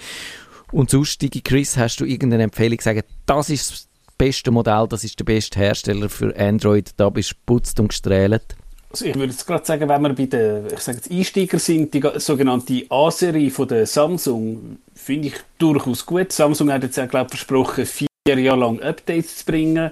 Und 0.71 0.91
sonst, 0.91 1.25
Chris, 1.45 1.77
hast 1.77 2.01
du 2.01 2.05
irgendeine 2.05 2.45
Empfehlung 2.45 2.81
sagen, 2.81 3.03
das 3.25 3.49
ist 3.49 3.71
das 3.71 3.89
beste 4.19 4.51
Modell, 4.51 4.87
das 4.89 5.05
ist 5.05 5.19
der 5.19 5.25
beste 5.25 5.59
Hersteller 5.59 6.09
für 6.11 6.37
Android, 6.37 6.91
da 6.99 7.09
bist 7.09 7.33
du 7.33 7.35
putzt 7.47 7.81
und 7.81 7.89
gestrahlt? 7.89 8.58
Also 8.91 9.05
ich 9.05 9.15
würde 9.15 9.33
jetzt 9.33 9.47
gerade 9.47 9.65
sagen, 9.67 9.89
wenn 9.89 10.03
wir 10.03 10.15
bei 10.15 10.27
den 10.27 10.67
ich 10.73 10.79
sage 10.81 10.99
jetzt 10.99 11.11
Einsteiger 11.11 11.59
sind, 11.59 11.93
die 11.93 12.03
sogenannte 12.17 12.87
A-Serie 12.89 13.51
von 13.51 13.69
der 13.69 13.87
Samsung, 13.87 14.79
finde 14.95 15.29
ich 15.29 15.35
durchaus 15.59 16.07
gut. 16.07 16.33
Samsung 16.33 16.73
hat 16.73 16.83
jetzt 16.83 16.99
auch, 16.99 17.09
glaube 17.09 17.29
versprochen, 17.29 17.85
vier 17.85 18.09
Jahre 18.27 18.59
lang 18.59 18.81
Updates 18.81 19.39
zu 19.39 19.45
bringen. 19.45 19.91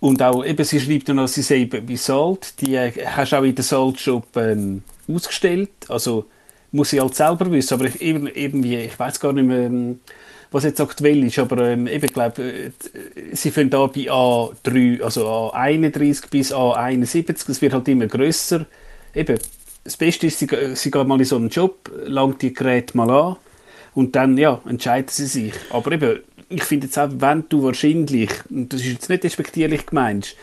Und 0.00 0.22
auch, 0.22 0.44
eben, 0.44 0.62
sie 0.64 0.80
schreibt 0.80 1.08
dann, 1.08 1.16
dass 1.16 1.32
sie 1.32 1.40
sei 1.40 1.64
bei 1.64 1.96
Salt, 1.96 2.60
die 2.60 2.74
äh, 2.74 2.92
hast 3.06 3.32
du 3.32 3.36
auch 3.36 3.42
in 3.42 3.54
der 3.54 3.64
Salt 3.64 3.98
Shop 3.98 4.26
ähm, 4.36 4.82
ausgestellt. 5.08 5.70
Also 5.88 6.26
muss 6.72 6.90
sie 6.90 7.00
halt 7.00 7.14
selber 7.14 7.50
wissen, 7.50 7.72
aber 7.72 7.86
ich, 7.86 8.02
irgendwie, 8.02 8.76
ich 8.76 8.98
weiß 8.98 9.18
gar 9.18 9.32
nicht 9.32 9.46
mehr, 9.46 9.62
ähm, 9.62 10.00
was 10.54 10.62
jetzt 10.62 10.80
aktuell 10.80 11.24
ist, 11.24 11.40
aber 11.40 11.68
ähm, 11.68 11.88
eben, 11.88 12.04
ich 12.04 12.12
glaube, 12.12 12.42
äh, 12.42 12.70
sie 13.32 13.50
fangen 13.50 13.70
da 13.70 13.86
bei 13.86 14.08
A3, 14.08 15.02
also 15.02 15.52
A31 15.52 16.30
bis 16.30 16.54
A71, 16.54 17.44
das 17.48 17.60
wird 17.60 17.72
halt 17.72 17.88
immer 17.88 18.06
grösser. 18.06 18.64
Eben, 19.12 19.36
das 19.82 19.96
Beste 19.96 20.28
ist, 20.28 20.38
sie, 20.38 20.48
sie 20.74 20.90
geht 20.92 21.06
mal 21.08 21.18
in 21.18 21.24
so 21.24 21.34
einen 21.34 21.48
Job, 21.48 21.90
langt 22.06 22.40
die 22.40 22.54
Geräte 22.54 22.96
mal 22.96 23.10
an 23.10 23.36
und 23.96 24.14
dann, 24.14 24.38
ja, 24.38 24.60
entscheiden 24.68 25.08
sie 25.10 25.26
sich. 25.26 25.54
Aber 25.70 25.90
eben, 25.90 26.20
ich 26.48 26.62
finde 26.62 26.86
jetzt 26.86 27.00
auch, 27.00 27.10
wenn 27.10 27.44
du 27.48 27.64
wahrscheinlich, 27.64 28.30
und 28.48 28.72
das 28.72 28.82
ist 28.82 28.92
jetzt 28.92 29.10
nicht 29.10 29.24
respektierlich 29.24 29.86
gemeint, 29.86 30.36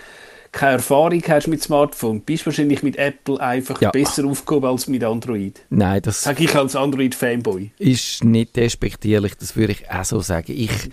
keine 0.51 0.73
Erfahrung 0.73 1.21
hast 1.27 1.47
mit 1.47 1.63
Smartphone, 1.63 2.21
bist 2.21 2.43
du 2.43 2.47
wahrscheinlich 2.47 2.83
mit 2.83 2.97
Apple 2.97 3.39
einfach 3.39 3.81
ja. 3.81 3.91
besser 3.91 4.25
aufgehoben 4.25 4.69
als 4.69 4.87
mit 4.87 5.03
Android. 5.03 5.61
Nein, 5.69 6.01
das... 6.01 6.23
Sag 6.23 6.39
ich 6.39 6.53
als 6.55 6.75
Android-Fanboy. 6.75 7.71
Ist 7.77 8.23
nicht 8.23 8.55
despektierlich, 8.55 9.35
das 9.37 9.55
würde 9.55 9.73
ich 9.73 9.89
auch 9.89 10.05
so 10.05 10.19
sagen. 10.19 10.53
Ich 10.55 10.89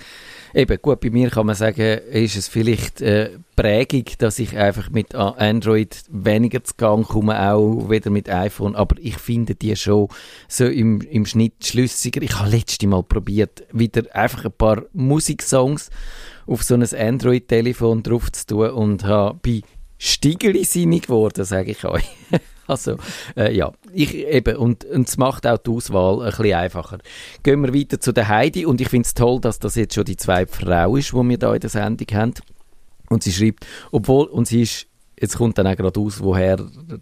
Eben, 0.54 0.78
gut, 0.80 1.00
bei 1.00 1.10
mir 1.10 1.30
kann 1.30 1.46
man 1.46 1.54
sagen, 1.54 1.98
ist 2.10 2.36
es 2.36 2.48
vielleicht 2.48 3.00
äh, 3.02 3.38
Prägung, 3.54 4.04
dass 4.18 4.38
ich 4.38 4.56
einfach 4.56 4.90
mit 4.90 5.14
Android 5.14 5.96
weniger 6.10 6.64
zu 6.64 6.74
Gang 6.76 7.06
komme, 7.06 7.52
auch 7.52 7.90
wieder 7.90 8.10
mit 8.10 8.30
iPhone, 8.30 8.74
aber 8.74 8.96
ich 8.98 9.18
finde 9.18 9.54
die 9.54 9.76
schon 9.76 10.08
so 10.48 10.64
im, 10.66 11.00
im 11.02 11.26
Schnitt 11.26 11.66
schlüssiger. 11.66 12.22
Ich 12.22 12.38
habe 12.38 12.50
letztes 12.50 12.88
Mal 12.88 13.02
probiert, 13.02 13.64
wieder 13.72 14.04
einfach 14.14 14.46
ein 14.46 14.52
paar 14.52 14.84
Musiksongs 14.92 15.90
auf 16.48 16.62
so 16.62 16.74
ein 16.74 16.82
Android-Telefon 16.82 18.02
drauf 18.02 18.32
zu 18.32 18.46
tun 18.46 18.70
und 18.70 19.04
habe 19.04 19.38
bei 19.42 19.62
Stigeli 19.98 20.64
sinnig 20.64 21.04
geworden, 21.04 21.44
sage 21.44 21.72
ich 21.72 21.84
euch. 21.84 22.08
Also, 22.68 22.98
äh, 23.34 23.56
ja, 23.56 23.72
ich 23.94 24.14
eben, 24.14 24.56
und, 24.56 24.84
und 24.84 25.08
es 25.08 25.16
macht 25.16 25.46
auch 25.46 25.56
die 25.56 25.70
Auswahl 25.70 26.20
ein 26.20 26.26
bisschen 26.26 26.52
einfacher. 26.52 26.98
Gehen 27.42 27.62
wir 27.62 27.72
weiter 27.72 27.98
zu 27.98 28.12
der 28.12 28.28
Heidi 28.28 28.66
und 28.66 28.82
ich 28.82 28.90
finde 28.90 29.06
es 29.06 29.14
toll, 29.14 29.40
dass 29.40 29.58
das 29.58 29.74
jetzt 29.74 29.94
schon 29.94 30.04
die 30.04 30.18
zweite 30.18 30.52
Frau 30.52 30.94
ist, 30.96 31.12
die 31.12 31.16
wir 31.16 31.38
da 31.38 31.54
in 31.54 31.60
der 31.60 31.70
Sendung 31.70 32.06
haben. 32.12 32.34
Und 33.08 33.22
sie 33.22 33.32
schreibt, 33.32 33.66
obwohl, 33.90 34.26
und 34.26 34.48
sie 34.48 34.60
ist 34.60 34.86
jetzt 35.20 35.36
kommt 35.36 35.58
dann 35.58 35.66
auch 35.66 35.76
gerade 35.76 36.00
aus, 36.00 36.20
woher 36.22 36.56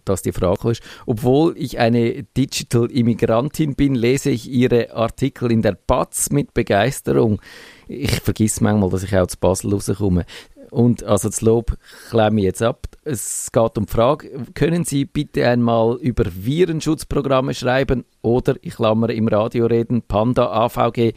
das 0.05 0.21
die 0.21 0.31
Frage 0.31 0.71
ist. 0.71 0.81
Obwohl 1.05 1.55
ich 1.57 1.79
eine 1.79 2.23
Digital 2.23 2.91
Immigrantin 2.91 3.75
bin, 3.75 3.95
lese 3.95 4.29
ich 4.29 4.49
ihre 4.49 4.93
Artikel 4.93 5.51
in 5.51 5.61
der 5.61 5.77
Batz 5.87 6.29
mit 6.29 6.53
Begeisterung. 6.53 7.41
Ich 7.87 8.19
vergesse 8.19 8.63
manchmal, 8.63 8.89
dass 8.89 9.03
ich 9.03 9.15
auch 9.15 9.27
zu 9.27 9.37
Basel 9.39 9.73
rauskomme. 9.73 10.25
Und 10.69 11.03
also 11.03 11.29
das 11.29 11.41
Lob 11.41 11.77
klemme 12.09 12.41
ich 12.41 12.45
jetzt 12.45 12.61
ab. 12.61 12.87
Es 13.03 13.49
geht 13.53 13.77
um 13.77 13.85
die 13.85 13.91
Frage, 13.91 14.29
können 14.53 14.83
Sie 14.83 15.05
bitte 15.05 15.47
einmal 15.47 15.97
über 16.01 16.25
Virenschutzprogramme 16.25 17.53
schreiben 17.53 18.03
oder, 18.21 18.55
ich 18.61 18.75
klammer 18.75 19.09
im 19.09 19.29
Radio 19.29 19.65
reden, 19.67 20.01
Panda, 20.01 20.51
AVG, 20.51 21.13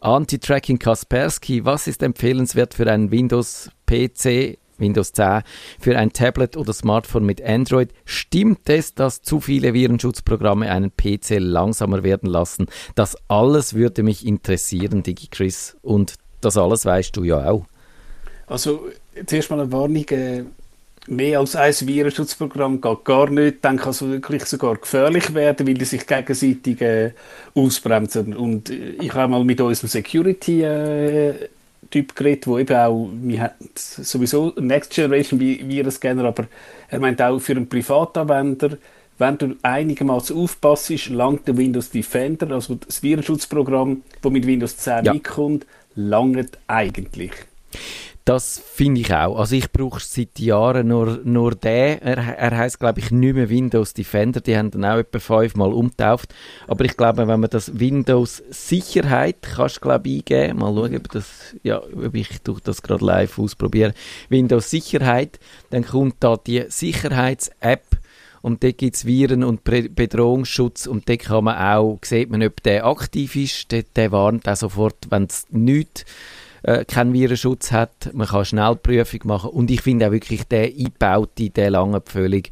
Anti-Tracking 0.00 0.78
Kaspersky. 0.78 1.66
Was 1.66 1.86
ist 1.86 2.02
empfehlenswert 2.02 2.72
für 2.72 2.90
einen 2.90 3.10
Windows-PC, 3.10 4.58
Windows 4.84 5.12
10, 5.12 5.42
für 5.80 5.98
ein 5.98 6.12
Tablet 6.12 6.56
oder 6.56 6.72
Smartphone 6.72 7.24
mit 7.24 7.42
Android? 7.42 7.90
Stimmt 8.04 8.68
es, 8.68 8.94
dass 8.94 9.22
zu 9.22 9.40
viele 9.40 9.74
Virenschutzprogramme 9.74 10.70
einen 10.70 10.92
PC 10.96 11.38
langsamer 11.38 12.04
werden 12.04 12.28
lassen? 12.28 12.66
Das 12.94 13.16
alles 13.28 13.74
würde 13.74 14.02
mich 14.02 14.26
interessieren, 14.26 15.02
Digi 15.02 15.28
Chris. 15.28 15.76
Und 15.82 16.14
das 16.40 16.56
alles 16.56 16.84
weißt 16.84 17.16
du 17.16 17.24
ja 17.24 17.50
auch. 17.50 17.64
Also 18.46 18.88
zuerst 19.26 19.50
mal 19.50 19.60
eine 19.60 19.72
Warnung, 19.72 20.04
äh, 20.10 20.44
mehr 21.06 21.40
als 21.40 21.56
ein 21.56 21.74
Virenschutzprogramm 21.80 22.80
geht 22.80 23.04
gar 23.04 23.30
nicht. 23.30 23.64
Dann 23.64 23.76
kann 23.78 23.90
es 23.90 24.02
wirklich 24.02 24.44
sogar 24.46 24.76
gefährlich 24.76 25.34
werden, 25.34 25.66
weil 25.66 25.74
die 25.74 25.84
sich 25.84 26.06
gegenseitig 26.06 26.80
äh, 26.80 27.12
ausbremsen. 27.54 28.34
Und 28.34 28.70
äh, 28.70 28.96
ich 29.00 29.12
habe 29.14 29.32
mal 29.32 29.44
mit 29.44 29.60
unserem 29.60 29.88
Security 29.88 30.62
äh, 30.62 31.48
Typ 31.90 32.14
geredet, 32.14 32.46
wo 32.46 32.58
eben 32.58 32.76
auch, 32.76 33.10
wir 33.12 33.42
haben 33.42 33.54
sowieso 33.74 34.52
Next 34.58 34.92
Generation 34.92 35.40
Virenscanner, 35.40 36.24
aber 36.24 36.46
er 36.88 37.00
meint 37.00 37.20
auch 37.22 37.38
für 37.38 37.52
einen 37.52 37.68
Privatanwender, 37.68 38.78
wenn 39.18 39.38
du 39.38 39.56
einigermaßen 39.62 40.36
aufpasst, 40.36 41.08
langt 41.08 41.46
der 41.46 41.56
Windows 41.56 41.90
Defender, 41.90 42.50
also 42.50 42.74
das 42.74 43.02
Virenschutzprogramm, 43.02 44.02
das 44.20 44.32
mit 44.32 44.46
Windows 44.46 44.76
10 44.76 45.04
ja. 45.04 45.12
mitkommt, 45.12 45.66
langt 45.94 46.58
eigentlich. 46.66 47.32
Das 48.24 48.58
finde 48.58 49.02
ich 49.02 49.14
auch. 49.14 49.38
Also 49.38 49.54
ich 49.54 49.70
brauche 49.70 50.00
seit 50.00 50.38
Jahren 50.38 50.88
nur, 50.88 51.20
nur 51.24 51.54
den. 51.54 52.00
Er, 52.00 52.16
er 52.16 52.56
heißt 52.56 52.80
glaube 52.80 53.00
ich 53.00 53.10
nicht 53.10 53.34
mehr 53.34 53.50
Windows 53.50 53.92
Defender. 53.92 54.40
Die 54.40 54.56
haben 54.56 54.70
dann 54.70 54.86
auch 54.86 54.96
etwa 54.96 55.18
fünfmal 55.18 55.74
umtauft. 55.74 56.34
Aber 56.66 56.86
ich 56.86 56.96
glaube, 56.96 57.26
wenn 57.28 57.40
man 57.40 57.50
das 57.50 57.78
Windows 57.78 58.42
Sicherheit 58.48 59.42
kannst 59.42 59.82
glaube 59.82 60.08
ich 60.08 60.20
eingeben, 60.20 60.60
mal 60.60 60.74
schauen, 60.74 60.96
ob 60.96 61.10
das, 61.10 61.54
ja, 61.62 61.82
ob 61.82 62.14
ich 62.14 62.30
das 62.64 62.80
gerade 62.80 63.04
live 63.04 63.38
ausprobiere. 63.38 63.92
Windows 64.30 64.70
Sicherheit, 64.70 65.38
dann 65.68 65.84
kommt 65.84 66.16
da 66.20 66.38
die 66.38 66.64
Sicherheits-App 66.66 67.84
und 68.40 68.64
dort 68.64 68.78
gibt 68.78 68.96
es 68.96 69.04
Viren- 69.04 69.44
und 69.44 69.64
Bedrohungsschutz 69.64 70.86
und 70.86 71.10
dort 71.10 71.20
kann 71.20 71.44
man 71.44 71.56
auch, 71.56 71.98
sieht 72.02 72.30
man, 72.30 72.42
ob 72.42 72.62
der 72.62 72.86
aktiv 72.86 73.36
ist. 73.36 73.70
Der, 73.70 73.82
der 73.82 74.12
warnt 74.12 74.48
auch 74.48 74.56
sofort, 74.56 74.96
wenn 75.10 75.24
es 75.24 75.46
nichts 75.50 76.06
äh, 76.64 76.84
keinen 76.84 77.12
Virenschutz 77.12 77.72
hat. 77.72 78.10
Man 78.12 78.26
kann 78.26 78.44
Schnellprüfung 78.44 79.20
machen 79.24 79.50
und 79.50 79.70
ich 79.70 79.82
finde 79.82 80.08
auch 80.08 80.12
wirklich 80.12 80.44
der 80.44 80.64
eingebaute, 80.64 81.50
der 81.50 81.70
lange 81.70 82.00
Pfölung. 82.00 82.42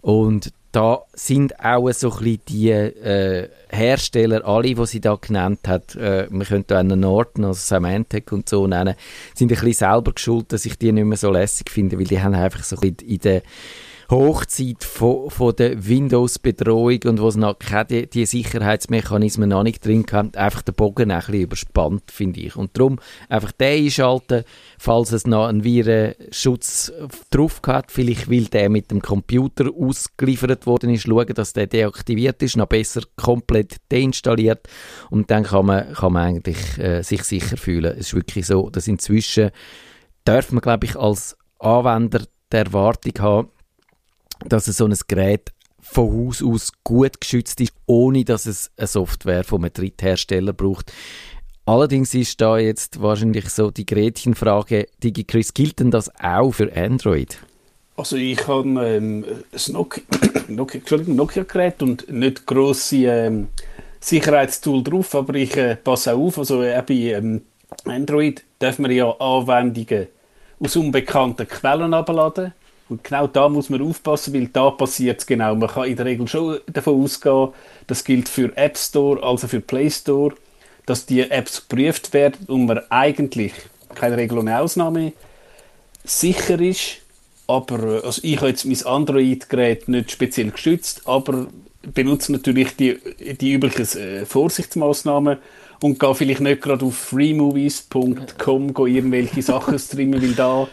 Und 0.00 0.52
da 0.70 1.02
sind 1.12 1.60
auch 1.60 1.90
so 1.92 2.12
ein 2.12 2.40
die 2.48 2.70
äh, 2.70 3.48
Hersteller, 3.68 4.44
alle, 4.44 4.74
die 4.74 4.86
sie 4.86 5.00
da 5.00 5.14
genannt 5.14 5.60
hat, 5.68 5.94
äh, 5.94 6.26
man 6.30 6.46
könnte 6.46 6.74
auch 6.74 6.80
einen 6.80 6.98
Norton, 6.98 7.44
also 7.44 7.60
Symantec 7.60 8.32
und 8.32 8.48
so 8.48 8.66
nennen, 8.66 8.96
sind 9.34 9.52
ein 9.52 9.54
bisschen 9.54 9.72
selber 9.72 10.12
geschuld, 10.12 10.52
dass 10.52 10.66
ich 10.66 10.76
die 10.76 10.90
nicht 10.90 11.04
mehr 11.04 11.16
so 11.16 11.30
lässig 11.30 11.70
finde, 11.70 11.98
weil 11.98 12.06
die 12.06 12.20
haben 12.20 12.34
einfach 12.34 12.64
so 12.64 12.76
ein 12.76 12.92
bisschen 12.92 13.08
in 13.08 13.18
der 13.20 13.42
Hochzeit 14.10 14.84
von, 14.84 15.30
von 15.30 15.54
der 15.56 15.86
Windows-Bedrohung 15.86 17.00
und 17.04 17.20
wo 17.20 17.28
es 17.28 17.36
noch 17.36 17.58
keine 17.58 17.84
die, 17.84 18.06
die 18.08 18.26
Sicherheitsmechanismen 18.26 19.48
noch 19.48 19.62
nicht 19.62 19.84
drin 19.84 20.04
haben, 20.12 20.34
einfach 20.34 20.62
den 20.62 20.74
Bogen 20.74 21.10
ein 21.10 21.18
bisschen 21.18 21.34
überspannt, 21.34 22.10
finde 22.10 22.40
ich. 22.40 22.56
Und 22.56 22.76
darum 22.76 22.98
einfach 23.28 23.52
den 23.52 23.84
einschalten, 23.84 24.44
falls 24.78 25.12
es 25.12 25.26
noch 25.26 25.46
einen 25.46 25.64
Virenschutz 25.64 26.92
drauf 27.30 27.60
hat, 27.66 27.90
vielleicht 27.90 28.30
weil 28.30 28.44
der 28.44 28.70
mit 28.70 28.90
dem 28.90 29.02
Computer 29.02 29.70
ausgeliefert 29.74 30.66
worden 30.66 30.90
ist, 30.90 31.02
schauen, 31.02 31.34
dass 31.34 31.52
der 31.52 31.66
deaktiviert 31.66 32.42
ist, 32.42 32.56
noch 32.56 32.66
besser 32.66 33.02
komplett 33.16 33.76
deinstalliert 33.90 34.68
und 35.10 35.30
dann 35.30 35.44
kann 35.44 35.66
man, 35.66 35.92
kann 35.92 36.12
man 36.12 36.26
eigentlich 36.26 36.78
äh, 36.78 37.02
sich 37.02 37.22
sicher 37.24 37.56
fühlen. 37.56 37.92
Es 37.92 38.08
ist 38.08 38.14
wirklich 38.14 38.46
so, 38.46 38.70
dass 38.70 38.88
inzwischen 38.88 39.50
darf 40.24 40.52
man, 40.52 40.60
glaube 40.60 40.86
ich, 40.86 40.96
als 40.96 41.36
Anwender 41.58 42.24
die 42.52 42.56
Erwartung 42.56 43.12
haben, 43.18 43.48
dass 44.44 44.66
so 44.66 44.86
ein 44.86 44.96
Gerät 45.08 45.52
von 45.80 46.28
Haus 46.28 46.42
aus 46.42 46.72
gut 46.82 47.20
geschützt 47.20 47.60
ist, 47.60 47.72
ohne 47.86 48.24
dass 48.24 48.46
es 48.46 48.70
eine 48.76 48.86
Software 48.86 49.44
von 49.44 49.62
einem 49.62 49.72
Dritthersteller 49.72 50.52
braucht. 50.52 50.92
Allerdings 51.66 52.14
ist 52.14 52.40
da 52.40 52.58
jetzt 52.58 53.00
wahrscheinlich 53.00 53.48
so 53.48 53.70
die 53.70 53.86
Gretchenfrage, 53.86 54.88
DigiChris, 55.02 55.54
gilt 55.54 55.80
denn 55.80 55.90
das 55.90 56.10
auch 56.20 56.52
für 56.52 56.74
Android? 56.74 57.38
Also 57.96 58.16
ich 58.16 58.46
habe 58.46 58.68
ähm, 58.86 59.24
ein 59.52 59.72
Nokia, 59.72 60.02
Nokia, 60.48 60.80
Nokia-Gerät 61.06 61.82
und 61.82 62.10
nicht 62.10 62.44
grosse 62.44 63.06
ähm, 63.06 63.48
Sicherheitstool 64.00 64.82
drauf, 64.82 65.14
aber 65.14 65.34
ich 65.36 65.56
äh, 65.56 65.76
passe 65.76 66.14
auch 66.14 66.26
auf, 66.26 66.38
also 66.38 66.62
äh, 66.62 66.82
bei 66.86 66.94
ähm, 66.94 67.42
Android 67.84 68.42
darf 68.58 68.78
man 68.78 68.90
ja 68.90 69.10
Anwendungen 69.18 70.08
aus 70.60 70.76
unbekannten 70.76 71.48
Quellen 71.48 71.94
abladen 71.94 72.52
und 72.94 73.02
genau 73.02 73.26
da 73.26 73.48
muss 73.48 73.70
man 73.70 73.82
aufpassen, 73.82 74.32
weil 74.34 74.46
da 74.46 74.70
passiert 74.70 75.18
es 75.18 75.26
genau. 75.26 75.56
Man 75.56 75.68
kann 75.68 75.88
in 75.88 75.96
der 75.96 76.06
Regel 76.06 76.28
schon 76.28 76.60
davon 76.72 77.02
ausgehen, 77.02 77.48
das 77.88 78.04
gilt 78.04 78.28
für 78.28 78.56
App 78.56 78.78
Store, 78.78 79.20
also 79.20 79.48
für 79.48 79.60
Play 79.60 79.90
Store, 79.90 80.32
dass 80.86 81.04
die 81.04 81.28
Apps 81.28 81.66
geprüft 81.68 82.12
werden 82.12 82.46
und 82.46 82.66
man 82.66 82.82
eigentlich, 82.90 83.52
keine 83.96 84.16
Regel 84.16 84.38
ohne 84.38 84.60
Ausnahme, 84.60 85.12
sicher 86.04 86.60
ist, 86.60 86.98
aber 87.48 88.04
also 88.04 88.20
ich 88.22 88.36
habe 88.36 88.50
jetzt 88.50 88.64
mein 88.64 88.86
Android-Gerät 88.86 89.88
nicht 89.88 90.12
speziell 90.12 90.52
geschützt, 90.52 91.02
aber 91.04 91.48
benutze 91.82 92.30
natürlich 92.30 92.76
die, 92.76 92.96
die 93.40 93.54
üblichen 93.54 93.98
äh, 93.98 94.24
Vorsichtsmaßnahmen 94.24 95.38
und 95.82 95.98
gehe 95.98 96.14
vielleicht 96.14 96.42
nicht 96.42 96.62
gerade 96.62 96.84
auf 96.84 96.94
freemovies.com 96.94 98.72
irgendwelche 98.86 99.42
Sachen 99.42 99.80
streamen, 99.80 100.22
weil 100.22 100.34
da 100.34 100.68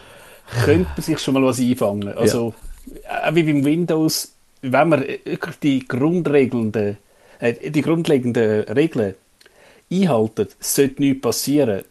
könnte 0.64 0.90
man 0.96 1.02
sich 1.02 1.18
schon 1.18 1.34
mal 1.34 1.42
was 1.42 1.60
einfangen. 1.60 2.08
Also, 2.08 2.54
ja. 3.06 3.28
Äh, 3.28 3.34
wie 3.34 3.42
beim 3.42 3.64
Windows, 3.64 4.32
wenn 4.62 4.88
man 4.88 5.04
die 5.62 5.86
grundregelnden, 5.86 6.98
äh, 7.40 7.70
die 7.70 7.82
grundlegenden 7.82 8.62
Regeln 8.64 9.14
einhaltet, 9.90 10.56
sollte 10.60 11.02
nichts 11.02 11.20
passieren. 11.20 11.82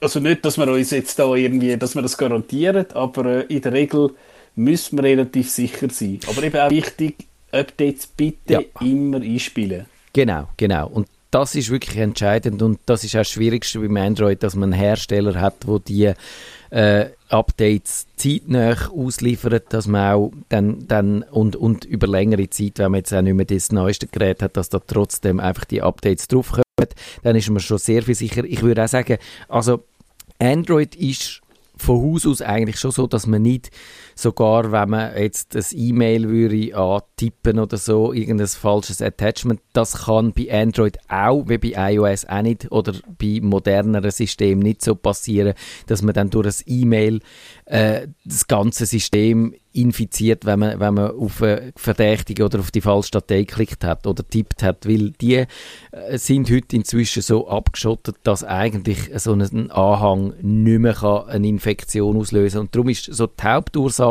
Also 0.00 0.20
nicht, 0.20 0.44
dass 0.44 0.56
wir 0.56 0.68
uns 0.68 0.90
jetzt 0.90 1.18
da 1.18 1.34
irgendwie, 1.34 1.76
dass 1.76 1.94
wir 1.94 2.02
das 2.02 2.16
garantieren, 2.16 2.86
aber 2.94 3.26
äh, 3.26 3.54
in 3.54 3.60
der 3.60 3.72
Regel 3.72 4.10
müssen 4.56 4.98
wir 4.98 5.04
relativ 5.04 5.50
sicher 5.50 5.88
sein. 5.90 6.20
Aber 6.28 6.42
eben 6.42 6.58
auch 6.58 6.70
wichtig, 6.70 7.16
Updates 7.52 8.06
bitte 8.06 8.52
ja. 8.52 8.60
immer 8.80 9.18
einspielen. 9.18 9.86
Genau, 10.12 10.48
genau. 10.56 10.88
Und 10.88 11.08
das 11.30 11.54
ist 11.54 11.70
wirklich 11.70 11.96
entscheidend 11.96 12.60
und 12.62 12.80
das 12.86 13.04
ist 13.04 13.14
auch 13.14 13.20
das 13.20 13.30
Schwierigste 13.30 13.78
beim 13.78 13.96
Android, 13.96 14.42
dass 14.42 14.54
man 14.54 14.72
einen 14.72 14.80
Hersteller 14.80 15.40
hat, 15.40 15.66
wo 15.66 15.78
die 15.78 16.12
äh, 16.70 17.10
Updates 17.28 18.06
zeitnah 18.16 18.90
ausliefert, 18.90 19.72
dass 19.72 19.86
man 19.86 20.12
auch 20.12 20.32
dann, 20.48 20.86
dann 20.86 21.22
und, 21.22 21.56
und 21.56 21.84
über 21.84 22.06
längere 22.06 22.48
Zeit, 22.50 22.78
wenn 22.78 22.92
man 22.92 22.98
jetzt 22.98 23.12
auch 23.12 23.22
nicht 23.22 23.34
mehr 23.34 23.44
das 23.44 23.72
neueste 23.72 24.06
Gerät 24.06 24.42
hat, 24.42 24.56
dass 24.56 24.68
da 24.68 24.78
trotzdem 24.78 25.40
einfach 25.40 25.64
die 25.64 25.82
Updates 25.82 26.28
draufkommen, 26.28 26.64
dann 27.22 27.36
ist 27.36 27.50
man 27.50 27.60
schon 27.60 27.78
sehr 27.78 28.02
viel 28.02 28.14
sicher. 28.14 28.44
Ich 28.44 28.62
würde 28.62 28.84
auch 28.84 28.88
sagen, 28.88 29.18
also 29.48 29.84
Android 30.38 30.94
ist 30.96 31.42
von 31.76 32.02
Haus 32.02 32.26
aus 32.26 32.42
eigentlich 32.42 32.78
schon 32.78 32.90
so, 32.90 33.06
dass 33.06 33.26
man 33.26 33.42
nicht 33.42 33.70
sogar, 34.20 34.72
wenn 34.72 34.90
man 34.90 35.16
jetzt 35.16 35.54
das 35.54 35.72
E-Mail 35.72 36.28
würde 36.28 36.76
antippen 36.76 37.58
oder 37.58 37.76
so, 37.76 38.12
irgendein 38.12 38.46
falsches 38.46 39.02
Attachment, 39.02 39.60
das 39.72 40.04
kann 40.04 40.32
bei 40.32 40.50
Android 40.52 40.98
auch, 41.08 41.48
wie 41.48 41.58
bei 41.58 41.92
iOS 41.94 42.26
auch 42.26 42.42
nicht 42.42 42.70
oder 42.70 42.94
bei 43.18 43.40
moderneren 43.42 44.10
Systemen 44.10 44.62
nicht 44.62 44.82
so 44.82 44.94
passieren, 44.94 45.54
dass 45.86 46.02
man 46.02 46.14
dann 46.14 46.30
durch 46.30 46.46
das 46.46 46.64
E-Mail 46.66 47.20
äh, 47.66 48.08
das 48.24 48.46
ganze 48.46 48.86
System 48.86 49.54
infiziert, 49.72 50.46
wenn 50.46 50.58
man, 50.58 50.80
wenn 50.80 50.94
man 50.94 51.10
auf 51.12 51.42
eine 51.42 51.72
Verdächtige 51.76 52.44
oder 52.44 52.58
auf 52.58 52.70
die 52.70 52.80
falsche 52.80 53.12
Datei 53.12 53.44
geklickt 53.44 53.84
hat 53.84 54.06
oder 54.06 54.26
tippt 54.26 54.62
hat, 54.62 54.88
weil 54.88 55.10
die 55.10 55.44
äh, 55.92 56.18
sind 56.18 56.50
heute 56.50 56.74
inzwischen 56.74 57.22
so 57.22 57.48
abgeschottet, 57.48 58.16
dass 58.24 58.42
eigentlich 58.42 59.10
so 59.16 59.32
ein 59.32 59.70
Anhang 59.70 60.34
nicht 60.40 60.80
mehr 60.80 60.94
kann 60.94 61.28
eine 61.28 61.46
Infektion 61.46 62.16
auslösen 62.16 62.58
kann. 62.58 62.66
Und 62.66 62.74
darum 62.74 62.88
ist 62.88 63.04
so 63.04 63.28
die 63.28 63.42
Hauptursache 63.42 64.09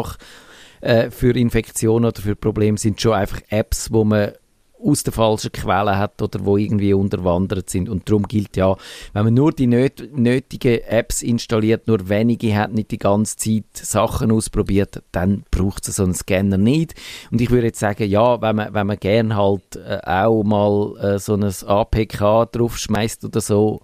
äh, 0.81 1.09
für 1.11 1.35
Infektionen 1.35 2.05
oder 2.05 2.21
für 2.21 2.35
Probleme 2.35 2.77
sind 2.77 3.01
schon 3.01 3.13
einfach 3.13 3.41
Apps, 3.49 3.91
wo 3.91 4.03
man 4.03 4.33
aus 4.81 5.03
der 5.03 5.13
falschen 5.13 5.51
Quelle 5.51 5.97
hat 5.97 6.21
oder 6.21 6.45
wo 6.45 6.57
irgendwie 6.57 6.93
unterwandert 6.93 7.69
sind. 7.69 7.89
Und 7.89 8.09
darum 8.09 8.23
gilt 8.23 8.55
ja, 8.55 8.75
wenn 9.13 9.25
man 9.25 9.33
nur 9.33 9.51
die 9.51 9.67
nöt 9.67 10.09
nötigen 10.15 10.79
Apps 10.87 11.21
installiert, 11.21 11.87
nur 11.87 12.07
wenige 12.09 12.55
hat, 12.55 12.73
nicht 12.73 12.91
die 12.91 12.97
ganze 12.97 13.35
Zeit 13.35 13.65
Sachen 13.73 14.31
ausprobiert, 14.31 15.03
dann 15.11 15.43
braucht 15.51 15.87
es 15.87 15.97
so 15.97 16.03
einen 16.03 16.13
Scanner 16.13 16.57
nicht. 16.57 16.95
Und 17.31 17.41
ich 17.41 17.49
würde 17.49 17.67
jetzt 17.67 17.79
sagen, 17.79 18.09
ja, 18.09 18.41
wenn 18.41 18.55
man, 18.55 18.73
wenn 18.73 18.87
man 18.87 18.97
gern 18.97 19.35
halt 19.35 19.75
äh, 19.75 19.99
auch 20.05 20.43
mal 20.43 20.97
äh, 20.97 21.19
so 21.19 21.35
ein 21.35 21.43
APK 21.43 22.45
draufschmeißt 22.51 23.25
oder 23.25 23.41
so, 23.41 23.81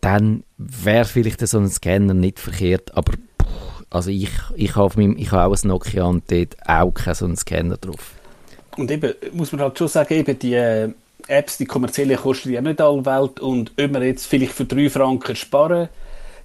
dann 0.00 0.44
wäre 0.56 1.04
vielleicht 1.04 1.46
so 1.46 1.58
ein 1.58 1.68
Scanner 1.68 2.14
nicht 2.14 2.40
verkehrt, 2.40 2.96
aber 2.96 3.12
also 3.90 4.10
ich, 4.10 4.30
ich 4.54 4.76
habe 4.76 4.88
hab 4.88 5.50
auch 5.50 5.62
ein 5.62 5.68
Nokia 5.68 6.04
und 6.04 6.30
dort 6.30 6.56
auch 6.66 6.92
keinen 6.92 7.14
so 7.14 7.24
einen 7.24 7.36
Scanner 7.36 7.76
drauf. 7.76 8.12
Und 8.76 8.90
eben, 8.90 9.14
muss 9.32 9.52
man 9.52 9.62
halt 9.62 9.76
schon 9.76 9.88
sagen, 9.88 10.14
eben 10.14 10.38
die 10.38 10.54
äh, 10.54 10.90
Apps, 11.26 11.58
die 11.58 11.66
kommerziellen, 11.66 12.16
kosten 12.16 12.50
ja 12.50 12.60
nicht 12.60 12.80
alle 12.80 13.04
Welt 13.04 13.40
und 13.40 13.72
ob 13.78 13.90
man 13.90 14.02
jetzt 14.02 14.26
vielleicht 14.26 14.52
für 14.52 14.64
3 14.64 14.90
Franken 14.90 15.36
sparen, 15.36 15.88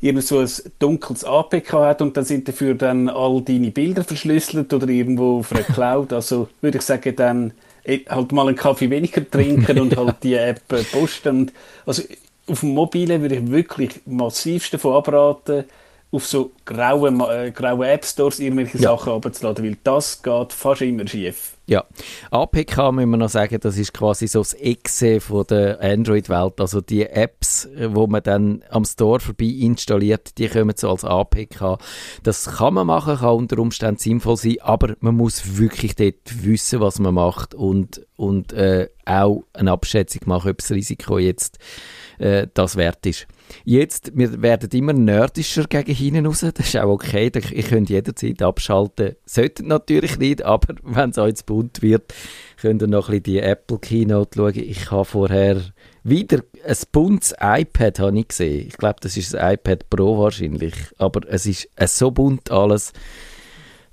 irgend 0.01 0.23
so 0.23 0.39
ein 0.39 0.49
dunkles 0.79 1.23
APK 1.23 1.73
hat 1.73 2.01
und 2.01 2.17
dann 2.17 2.25
sind 2.25 2.47
dafür 2.47 2.75
dann 2.75 3.09
all 3.09 3.41
deine 3.41 3.71
Bilder 3.71 4.03
verschlüsselt 4.03 4.73
oder 4.73 4.87
irgendwo 4.87 5.39
auf 5.39 5.51
einer 5.51 5.63
Cloud, 5.73 6.13
also 6.13 6.49
würde 6.61 6.79
ich 6.79 6.83
sagen, 6.83 7.15
dann 7.15 7.53
äh, 7.83 7.99
halt 8.09 8.31
mal 8.31 8.47
einen 8.47 8.57
Kaffee 8.57 8.89
weniger 8.89 9.29
trinken 9.29 9.79
und 9.79 9.95
halt 9.95 10.15
die 10.23 10.33
App 10.33 10.71
äh, 10.73 10.83
posten. 10.83 11.37
Und 11.37 11.53
also 11.85 12.03
auf 12.47 12.59
dem 12.59 12.69
Mobilen 12.69 13.21
würde 13.21 13.35
ich 13.35 13.49
wirklich 13.49 14.01
massivst 14.05 14.73
davon 14.73 14.95
abraten, 14.95 15.65
auf 16.15 16.25
so 16.25 16.51
graue, 16.63 17.09
äh, 17.29 17.51
graue 17.51 17.87
App 17.87 18.05
Stores 18.05 18.39
irgendwelche 18.39 18.77
ja. 18.77 18.89
Sachen 18.89 19.13
abzuladen, 19.13 19.65
weil 19.65 19.77
das 19.83 20.23
geht 20.23 20.53
fast 20.53 20.81
immer 20.81 21.07
schief. 21.07 21.51
Ja, 21.67 21.83
APK 22.29 22.91
müssen 22.91 23.09
wir 23.09 23.17
noch 23.17 23.29
sagen, 23.29 23.59
das 23.59 23.77
ist 23.77 23.91
quasi 23.91 24.27
so 24.27 24.39
das 24.39 24.53
Exe 24.53 25.19
von 25.19 25.47
der 25.47 25.81
Android-Welt. 25.81 26.61
Also 26.61 26.79
die 26.79 27.07
Apps, 27.07 27.67
wo 27.87 28.05
man 28.05 28.21
dann 28.21 28.63
am 28.69 28.85
Store 28.85 29.19
vorbei 29.19 29.45
installiert, 29.45 30.37
die 30.37 30.47
kommen 30.47 30.75
so 30.77 30.91
als 30.91 31.03
APK. 31.03 31.79
Das 32.21 32.57
kann 32.57 32.75
man 32.75 32.85
machen, 32.85 33.17
kann 33.17 33.35
unter 33.35 33.57
Umständen 33.57 33.97
sinnvoll 33.97 34.37
sein, 34.37 34.57
aber 34.61 34.95
man 34.99 35.15
muss 35.15 35.57
wirklich 35.57 35.95
dort 35.95 36.43
wissen, 36.43 36.81
was 36.81 36.99
man 36.99 37.15
macht 37.15 37.55
und, 37.55 38.05
und 38.15 38.53
äh, 38.53 38.89
auch 39.05 39.43
eine 39.53 39.71
Abschätzung 39.71 40.21
machen, 40.27 40.51
ob 40.51 40.59
das 40.59 40.71
Risiko 40.71 41.17
jetzt 41.17 41.57
äh, 42.19 42.45
das 42.53 42.75
wert 42.75 43.03
ist. 43.07 43.27
Jetzt, 43.63 44.11
wir 44.15 44.41
werden 44.41 44.69
immer 44.71 44.93
nerdischer 44.93 45.65
gegen 45.65 45.93
hinten 45.93 46.25
raus, 46.25 46.41
das 46.41 46.67
ist 46.67 46.77
auch 46.77 46.89
okay, 46.89 47.31
ihr 47.33 47.63
könnt 47.63 47.89
jederzeit 47.89 48.41
abschalten. 48.41 49.15
Solltet 49.25 49.65
natürlich 49.65 50.17
nicht, 50.17 50.43
aber 50.43 50.75
wenn 50.83 51.09
es 51.09 51.17
euch 51.17 51.45
bunt 51.45 51.81
wird, 51.81 52.13
könnt 52.61 52.81
ihr 52.81 52.87
noch 52.87 53.09
ein 53.09 53.21
bisschen 53.21 53.23
die 53.23 53.39
Apple 53.39 53.79
Keynote 53.79 54.37
schauen. 54.37 54.53
Ich 54.55 54.91
habe 54.91 55.05
vorher 55.05 55.61
wieder 56.03 56.41
ein 56.65 56.77
buntes 56.91 57.33
iPad 57.41 57.99
habe 57.99 58.19
ich 58.19 58.27
gesehen. 58.27 58.67
Ich 58.67 58.77
glaube, 58.77 58.97
das 59.01 59.17
ist 59.17 59.33
das 59.33 59.53
iPad 59.53 59.89
Pro 59.89 60.19
wahrscheinlich, 60.19 60.75
aber 60.97 61.21
es 61.27 61.45
ist 61.45 61.69
so 61.85 62.11
bunt 62.11 62.51
alles, 62.51 62.93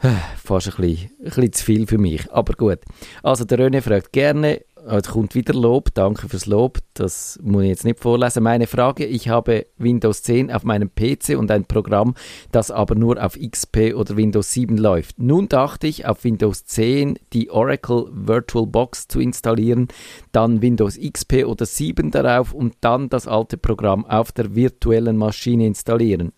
fast 0.44 0.68
ein 0.68 0.76
bisschen, 0.76 1.10
ein 1.20 1.24
bisschen 1.24 1.52
zu 1.52 1.64
viel 1.64 1.86
für 1.86 1.98
mich, 1.98 2.30
aber 2.30 2.52
gut. 2.54 2.80
Also 3.22 3.44
der 3.44 3.58
René 3.58 3.80
fragt 3.80 4.12
gerne, 4.12 4.60
Jetzt 4.90 5.10
kommt 5.10 5.36
wieder 5.36 5.54
Lob, 5.54 5.94
danke 5.94 6.28
fürs 6.28 6.46
Lob. 6.46 6.78
Das 6.94 7.38
muss 7.40 7.62
ich 7.62 7.68
jetzt 7.68 7.84
nicht 7.84 8.00
vorlesen. 8.00 8.42
Meine 8.42 8.66
Frage, 8.66 9.06
ich 9.06 9.28
habe 9.28 9.66
Windows 9.78 10.24
10 10.24 10.50
auf 10.50 10.64
meinem 10.64 10.90
PC 10.92 11.38
und 11.38 11.52
ein 11.52 11.66
Programm, 11.66 12.14
das 12.50 12.72
aber 12.72 12.96
nur 12.96 13.22
auf 13.24 13.38
XP 13.38 13.94
oder 13.94 14.16
Windows 14.16 14.52
7 14.52 14.76
läuft. 14.76 15.20
Nun 15.20 15.48
dachte 15.48 15.86
ich, 15.86 16.06
auf 16.06 16.24
Windows 16.24 16.64
10 16.64 17.16
die 17.32 17.50
Oracle 17.50 18.08
VirtualBox 18.12 19.06
zu 19.06 19.20
installieren, 19.20 19.86
dann 20.32 20.62
Windows 20.62 20.98
XP 20.98 21.44
oder 21.44 21.64
7 21.64 22.10
darauf 22.10 22.52
und 22.52 22.74
dann 22.80 23.08
das 23.08 23.28
alte 23.28 23.58
Programm 23.58 24.04
auf 24.04 24.32
der 24.32 24.56
virtuellen 24.56 25.16
Maschine 25.16 25.64
installieren. 25.64 26.32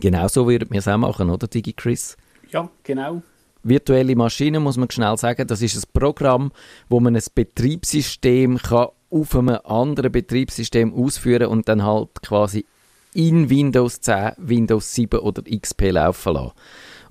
Genau 0.00 0.26
so 0.26 0.48
würden 0.48 0.70
wir 0.72 0.80
es 0.80 0.88
auch 0.88 0.98
machen, 0.98 1.30
oder 1.30 1.46
Digi 1.46 1.72
Chris? 1.72 2.16
Ja, 2.50 2.68
genau 2.82 3.22
virtuelle 3.64 4.14
Maschine, 4.14 4.60
muss 4.60 4.76
man 4.76 4.90
schnell 4.90 5.16
sagen, 5.16 5.46
das 5.46 5.62
ist 5.62 5.76
ein 5.76 5.90
Programm, 5.92 6.52
wo 6.88 7.00
man 7.00 7.16
ein 7.16 7.22
Betriebssystem 7.34 8.58
kann 8.58 8.88
auf 9.10 9.34
einem 9.36 9.58
anderen 9.64 10.12
Betriebssystem 10.12 10.92
ausführen 10.92 11.46
und 11.46 11.68
dann 11.68 11.84
halt 11.84 12.22
quasi 12.22 12.66
in 13.14 13.48
Windows 13.48 14.00
10, 14.00 14.32
Windows 14.38 14.92
7 14.92 15.20
oder 15.20 15.42
XP 15.42 15.92
laufen 15.92 16.34
lassen. 16.34 16.52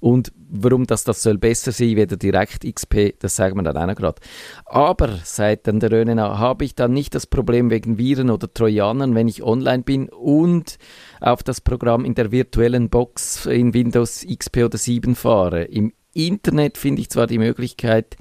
Und 0.02 0.34
warum 0.50 0.86
das, 0.86 1.06
das 1.06 1.24
soll 1.24 1.38
besser 1.38 1.72
sein 1.72 1.96
wie 1.96 2.06
der 2.06 2.18
direkt 2.18 2.66
XP, 2.66 3.18
das 3.20 3.38
sagen 3.38 3.56
wir 3.56 3.64
dann 3.64 3.90
auch 3.90 3.96
gerade. 3.96 4.22
Aber, 4.66 5.18
sagt 5.24 5.68
dann 5.68 5.80
der 5.80 5.94
Rönena, 5.94 6.38
habe 6.38 6.66
ich 6.66 6.76
dann 6.76 6.92
nicht 6.92 7.16
das 7.16 7.26
Problem 7.26 7.70
wegen 7.70 7.98
Viren 7.98 8.30
oder 8.30 8.54
Trojanern, 8.54 9.16
wenn 9.16 9.30
ich 9.30 9.44
online 9.44 9.84
bin 9.84 10.10
und 10.10 10.78
auf 11.22 11.42
das 11.42 11.62
Programm 11.62 12.04
in 12.04 12.16
der 12.16 12.34
virtuellen 12.34 12.90
Box 12.90 13.46
in 13.46 13.74
Windows 13.74 14.26
XP 14.30 14.58
oder 14.66 14.78
7 14.78 15.16
fahre. 15.16 15.64
Im 15.64 15.94
Internet 16.14 16.78
finde 16.78 17.02
ich 17.02 17.10
zwar 17.10 17.28
die 17.28 17.38
Möglichkeit, 17.38 18.18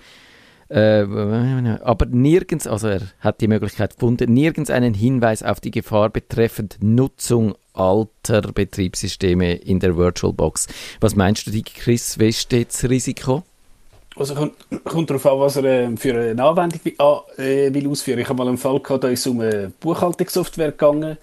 äh, 0.68 1.02
aber 1.82 2.06
nirgends, 2.06 2.66
also 2.66 2.88
er 2.88 3.02
hat 3.20 3.40
die 3.40 3.48
Möglichkeit 3.48 3.94
gefunden, 3.94 4.32
nirgends 4.32 4.70
einen 4.70 4.94
Hinweis 4.94 5.42
auf 5.42 5.60
die 5.60 5.70
Gefahr 5.70 6.08
betreffend 6.08 6.78
Nutzung 6.80 7.54
alter 7.74 8.40
Betriebssysteme 8.40 9.54
in 9.54 9.80
der 9.80 9.96
VirtualBox. 9.96 10.68
Was 11.00 11.14
meinst 11.14 11.46
du, 11.46 11.62
Chris, 11.62 12.18
wie 12.18 12.32
steht 12.32 12.68
das 12.68 12.88
Risiko? 12.88 13.42
Also 14.16 14.34
kommt, 14.34 14.54
kommt 14.84 15.10
darauf 15.10 15.26
an, 15.26 15.38
was 15.40 15.56
er 15.56 15.64
äh, 15.64 15.96
für 15.96 16.14
eine 16.14 16.42
Anwendung 16.42 16.80
will, 16.84 16.94
äh, 17.38 17.72
will 17.72 17.88
ausführen. 17.88 18.18
Ich 18.18 18.28
habe 18.28 18.38
mal 18.38 18.48
einen 18.48 18.58
Fall 18.58 18.78
gehabt, 18.80 19.04
da 19.04 19.08
ist 19.08 19.20
es 19.20 19.26
um 19.26 19.40
eine 19.40 19.72
Buchhaltungssoftware 19.80 20.72
gegangen 20.72 21.16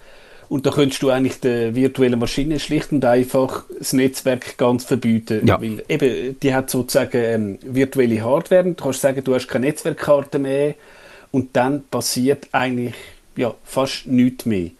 und 0.50 0.66
da 0.66 0.72
könntest 0.72 1.00
du 1.00 1.10
eigentlich 1.10 1.38
der 1.38 1.76
virtuellen 1.76 2.18
Maschine 2.18 2.58
schlicht 2.58 2.90
und 2.90 3.04
einfach 3.04 3.62
das 3.78 3.92
Netzwerk 3.92 4.58
ganz 4.58 4.82
verbieten. 4.82 5.46
Ja. 5.46 5.62
Weil 5.62 5.84
eben, 5.88 6.40
die 6.40 6.52
hat 6.52 6.68
sozusagen 6.70 7.22
ähm, 7.22 7.58
virtuelle 7.62 8.20
Hardware. 8.24 8.64
Du 8.64 8.74
kannst 8.74 9.00
sagen, 9.00 9.22
du 9.22 9.32
hast 9.32 9.46
keine 9.46 9.66
Netzwerkkarte 9.66 10.40
mehr. 10.40 10.74
Und 11.30 11.54
dann 11.54 11.84
passiert 11.84 12.48
eigentlich 12.50 12.96
ja, 13.36 13.54
fast 13.62 14.08
nichts 14.08 14.44
mehr. 14.44 14.70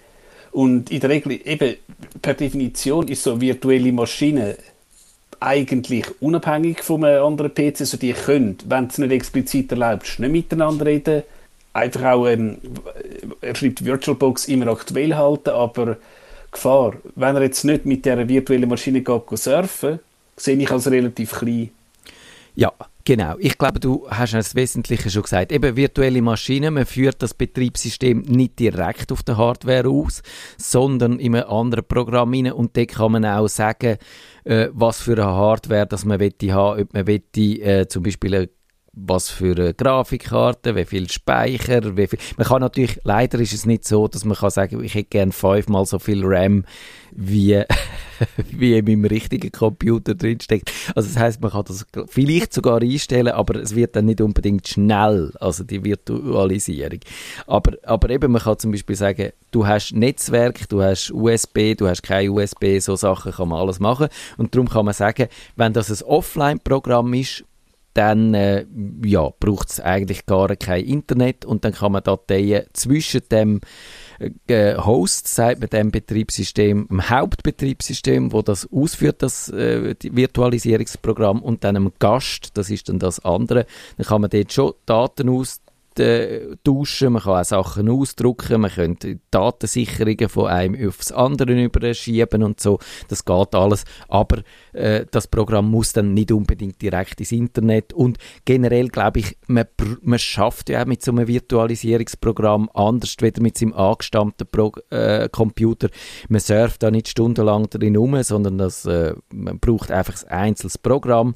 Und 0.50 0.90
in 0.90 0.98
der 0.98 1.10
Regel, 1.10 1.38
eben 1.44 1.76
per 2.20 2.34
Definition, 2.34 3.06
ist 3.06 3.22
so 3.22 3.40
virtuelle 3.40 3.92
Maschine 3.92 4.56
eigentlich 5.38 6.04
unabhängig 6.20 6.82
von 6.82 7.04
einem 7.04 7.22
anderen 7.22 7.54
PC. 7.54 7.82
Also 7.82 7.96
die 7.96 8.12
können, 8.12 8.58
wenn 8.66 8.88
es 8.88 8.98
nicht 8.98 9.12
explizit 9.12 9.70
erlaubst, 9.70 10.18
nicht 10.18 10.32
miteinander 10.32 10.86
reden 10.86 11.22
einfach 11.72 12.04
auch, 12.04 12.26
ähm, 12.26 12.58
er 13.40 13.54
schreibt 13.54 13.84
VirtualBox 13.84 14.48
immer 14.48 14.68
aktuell 14.68 15.14
halten, 15.14 15.50
aber 15.50 15.96
Gefahr, 16.52 16.94
wenn 17.14 17.36
er 17.36 17.42
jetzt 17.42 17.64
nicht 17.64 17.86
mit 17.86 18.04
dieser 18.04 18.28
virtuellen 18.28 18.68
Maschine 18.68 19.02
geht, 19.02 19.22
surfen 19.32 20.00
sehe 20.36 20.56
ich 20.56 20.70
als 20.70 20.90
relativ 20.90 21.32
klein. 21.32 21.70
Ja, 22.54 22.72
genau. 23.04 23.36
Ich 23.38 23.56
glaube, 23.56 23.78
du 23.78 24.06
hast 24.10 24.34
das 24.34 24.54
Wesentliche 24.54 25.10
schon 25.10 25.22
gesagt. 25.22 25.52
Eben 25.52 25.76
virtuelle 25.76 26.20
Maschinen, 26.22 26.74
man 26.74 26.86
führt 26.86 27.22
das 27.22 27.34
Betriebssystem 27.34 28.22
nicht 28.22 28.58
direkt 28.58 29.12
auf 29.12 29.22
der 29.22 29.36
Hardware 29.36 29.88
aus, 29.88 30.22
sondern 30.58 31.18
in 31.18 31.36
einem 31.36 31.48
anderen 31.48 31.84
Programm 31.86 32.34
rein 32.34 32.52
und 32.52 32.76
da 32.76 32.84
kann 32.86 33.12
man 33.12 33.24
auch 33.24 33.48
sagen, 33.48 33.98
äh, 34.44 34.68
was 34.72 35.00
für 35.00 35.12
eine 35.12 35.26
Hardware 35.26 35.86
dass 35.86 36.04
man 36.04 36.20
haben 36.20 36.82
ob 36.82 36.92
man 36.92 37.06
wette, 37.06 37.40
äh, 37.40 37.86
zum 37.86 38.02
Beispiel 38.02 38.34
eine 38.34 38.48
was 38.92 39.30
für 39.30 39.56
eine 39.56 39.72
Grafikkarte, 39.72 40.74
wie 40.74 40.84
viel 40.84 41.08
Speicher, 41.08 41.96
wie 41.96 42.08
viel. 42.08 42.18
Man 42.36 42.46
kann 42.46 42.60
natürlich, 42.60 42.98
leider 43.04 43.38
ist 43.38 43.52
es 43.52 43.64
nicht 43.64 43.86
so, 43.86 44.08
dass 44.08 44.24
man 44.24 44.36
kann 44.36 44.50
sagen, 44.50 44.82
ich 44.82 44.94
hätte 44.94 45.10
gerne 45.10 45.32
fünfmal 45.32 45.86
so 45.86 46.00
viel 46.00 46.22
RAM, 46.24 46.64
wie, 47.12 47.62
wie 48.50 48.76
in 48.76 48.84
meinem 48.84 49.04
richtigen 49.04 49.52
Computer 49.52 50.16
drinsteckt. 50.16 50.72
Also 50.96 51.08
das 51.08 51.18
heißt, 51.18 51.40
man 51.40 51.52
kann 51.52 51.64
das 51.68 51.86
vielleicht 52.08 52.52
sogar 52.52 52.82
einstellen, 52.82 53.32
aber 53.32 53.60
es 53.60 53.76
wird 53.76 53.94
dann 53.94 54.06
nicht 54.06 54.20
unbedingt 54.20 54.66
schnell, 54.66 55.32
also 55.38 55.62
die 55.62 55.84
Virtualisierung. 55.84 57.00
Aber, 57.46 57.76
aber 57.84 58.10
eben, 58.10 58.32
man 58.32 58.42
kann 58.42 58.58
zum 58.58 58.72
Beispiel 58.72 58.96
sagen, 58.96 59.30
du 59.52 59.66
hast 59.68 59.92
Netzwerk, 59.92 60.68
du 60.68 60.82
hast 60.82 61.12
USB, 61.12 61.76
du 61.76 61.88
hast 61.88 62.02
kein 62.02 62.28
USB, 62.28 62.80
so 62.80 62.96
Sachen 62.96 63.30
kann 63.32 63.48
man 63.48 63.60
alles 63.60 63.78
machen. 63.78 64.08
Und 64.36 64.54
darum 64.54 64.68
kann 64.68 64.84
man 64.84 64.94
sagen, 64.94 65.28
wenn 65.54 65.72
das 65.72 65.90
ein 65.90 66.06
Offline-Programm 66.06 67.14
ist, 67.14 67.44
dann 67.94 68.34
äh, 68.34 68.66
ja, 69.04 69.30
braucht 69.40 69.70
es 69.70 69.80
eigentlich 69.80 70.26
gar 70.26 70.54
kein 70.56 70.84
Internet 70.84 71.44
und 71.44 71.64
dann 71.64 71.72
kann 71.72 71.92
man 71.92 72.02
Dateien 72.02 72.66
zwischen 72.72 73.22
dem 73.30 73.60
äh, 74.46 74.76
Host, 74.76 75.28
sagt 75.28 75.60
man 75.60 75.70
dem 75.70 75.90
Betriebssystem, 75.90 76.86
dem 76.88 77.10
Hauptbetriebssystem, 77.10 78.32
wo 78.32 78.42
das 78.42 78.70
ausführt, 78.70 79.22
das 79.22 79.48
äh, 79.48 79.94
Virtualisierungsprogramm 80.02 81.42
und 81.42 81.64
dann 81.64 81.76
einem 81.76 81.92
Gast, 81.98 82.56
das 82.56 82.70
ist 82.70 82.88
dann 82.88 82.98
das 82.98 83.24
andere, 83.24 83.66
dann 83.96 84.06
kann 84.06 84.20
man 84.20 84.30
dort 84.30 84.52
schon 84.52 84.74
Daten 84.86 85.28
aus 85.28 85.60
äh, 86.00 86.56
tauschen, 86.64 87.12
man 87.12 87.22
kann 87.22 87.40
auch 87.40 87.44
Sachen 87.44 87.88
ausdrucken, 87.88 88.62
man 88.62 88.70
könnte 88.70 89.20
Datensicherungen 89.30 90.28
von 90.28 90.46
einem 90.46 90.88
aufs 90.88 91.12
andere 91.12 91.62
überschieben 91.62 92.42
und 92.42 92.60
so. 92.60 92.78
Das 93.08 93.24
geht 93.24 93.54
alles, 93.54 93.84
aber 94.08 94.42
äh, 94.72 95.06
das 95.10 95.28
Programm 95.28 95.70
muss 95.70 95.92
dann 95.92 96.14
nicht 96.14 96.32
unbedingt 96.32 96.80
direkt 96.82 97.20
ins 97.20 97.32
Internet 97.32 97.92
und 97.92 98.18
generell 98.44 98.88
glaube 98.88 99.20
ich, 99.20 99.36
man, 99.46 99.66
man 100.02 100.18
schafft 100.18 100.70
ja 100.70 100.82
auch 100.82 100.86
mit 100.86 101.02
so 101.02 101.12
einem 101.12 101.28
Virtualisierungsprogramm 101.28 102.70
anders 102.74 103.16
wieder 103.20 103.42
mit 103.42 103.58
seinem 103.58 103.74
angestammten 103.74 104.46
Pro 104.50 104.72
äh, 104.90 105.28
Computer. 105.28 105.88
Man 106.28 106.40
surft 106.40 106.82
da 106.82 106.90
nicht 106.90 107.08
stundenlang 107.08 107.68
drin 107.68 107.96
rum, 107.96 108.22
sondern 108.22 108.58
das, 108.58 108.86
äh, 108.86 109.14
man 109.32 109.58
braucht 109.58 109.90
einfach 109.90 110.22
ein 110.24 110.50
einzelnes 110.50 110.78
Programm 110.78 111.34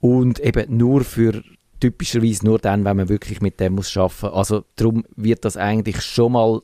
und 0.00 0.40
eben 0.40 0.76
nur 0.76 1.04
für 1.04 1.42
typischerweise 1.80 2.44
nur 2.44 2.58
dann, 2.58 2.84
wenn 2.84 2.96
man 2.96 3.08
wirklich 3.08 3.40
mit 3.40 3.58
dem 3.58 3.74
muss 3.74 3.94
muss. 3.94 4.24
Also 4.24 4.64
darum 4.76 5.04
wird 5.16 5.44
das 5.44 5.56
eigentlich 5.56 6.02
schon 6.02 6.32
mal 6.32 6.60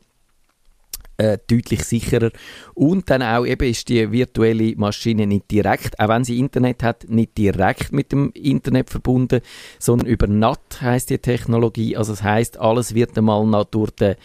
äh, 1.18 1.38
deutlich 1.46 1.82
sicherer. 1.84 2.30
Und 2.74 3.10
dann 3.10 3.22
auch 3.22 3.46
eben 3.46 3.68
ist 3.68 3.88
die 3.88 4.10
virtuelle 4.12 4.76
Maschine 4.76 5.26
nicht 5.26 5.50
direkt, 5.50 5.98
auch 5.98 6.08
wenn 6.08 6.24
sie 6.24 6.38
Internet 6.38 6.82
hat, 6.82 7.08
nicht 7.08 7.38
direkt 7.38 7.92
mit 7.92 8.12
dem 8.12 8.30
Internet 8.32 8.90
verbunden, 8.90 9.40
sondern 9.78 10.08
über 10.08 10.26
NAT 10.26 10.80
heißt 10.80 11.10
die 11.10 11.18
Technologie. 11.18 11.96
Also 11.96 12.12
das 12.12 12.22
heißt, 12.22 12.58
alles 12.58 12.94
wird 12.94 13.16
einmal 13.16 13.46
noch 13.46 13.64
durch 13.64 13.90
den 13.92 14.16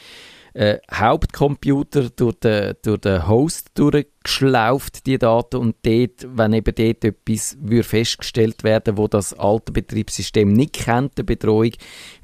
äh, 0.53 0.77
Hauptcomputer 0.91 2.09
durch 2.09 2.35
den, 2.35 2.75
durch 2.81 2.99
den 3.01 3.27
Host 3.27 3.71
durchgeschlauft, 3.75 5.05
die 5.05 5.17
Daten, 5.17 5.57
und 5.57 5.75
dort, 5.83 6.27
wenn 6.27 6.53
eben 6.53 6.75
dort 6.75 7.05
etwas 7.05 7.57
würde 7.61 7.83
festgestellt 7.83 8.63
werden, 8.63 8.97
wo 8.97 9.07
das 9.07 9.33
alte 9.33 9.71
Betriebssystem 9.71 10.51
nicht 10.51 10.73
kennt, 10.73 11.17
die 11.17 11.23
Bedrohung, 11.23 11.71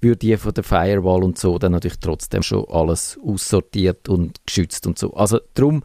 würde 0.01 0.17
die 0.17 0.37
von 0.37 0.53
der 0.53 0.63
Firewall 0.63 1.23
und 1.23 1.37
so 1.37 1.57
dann 1.57 1.71
natürlich 1.71 1.99
trotzdem 1.99 2.43
schon 2.43 2.65
alles 2.69 3.17
aussortiert 3.23 4.09
und 4.09 4.45
geschützt 4.45 4.87
und 4.87 4.99
so. 4.99 5.13
Also 5.13 5.39
darum 5.53 5.83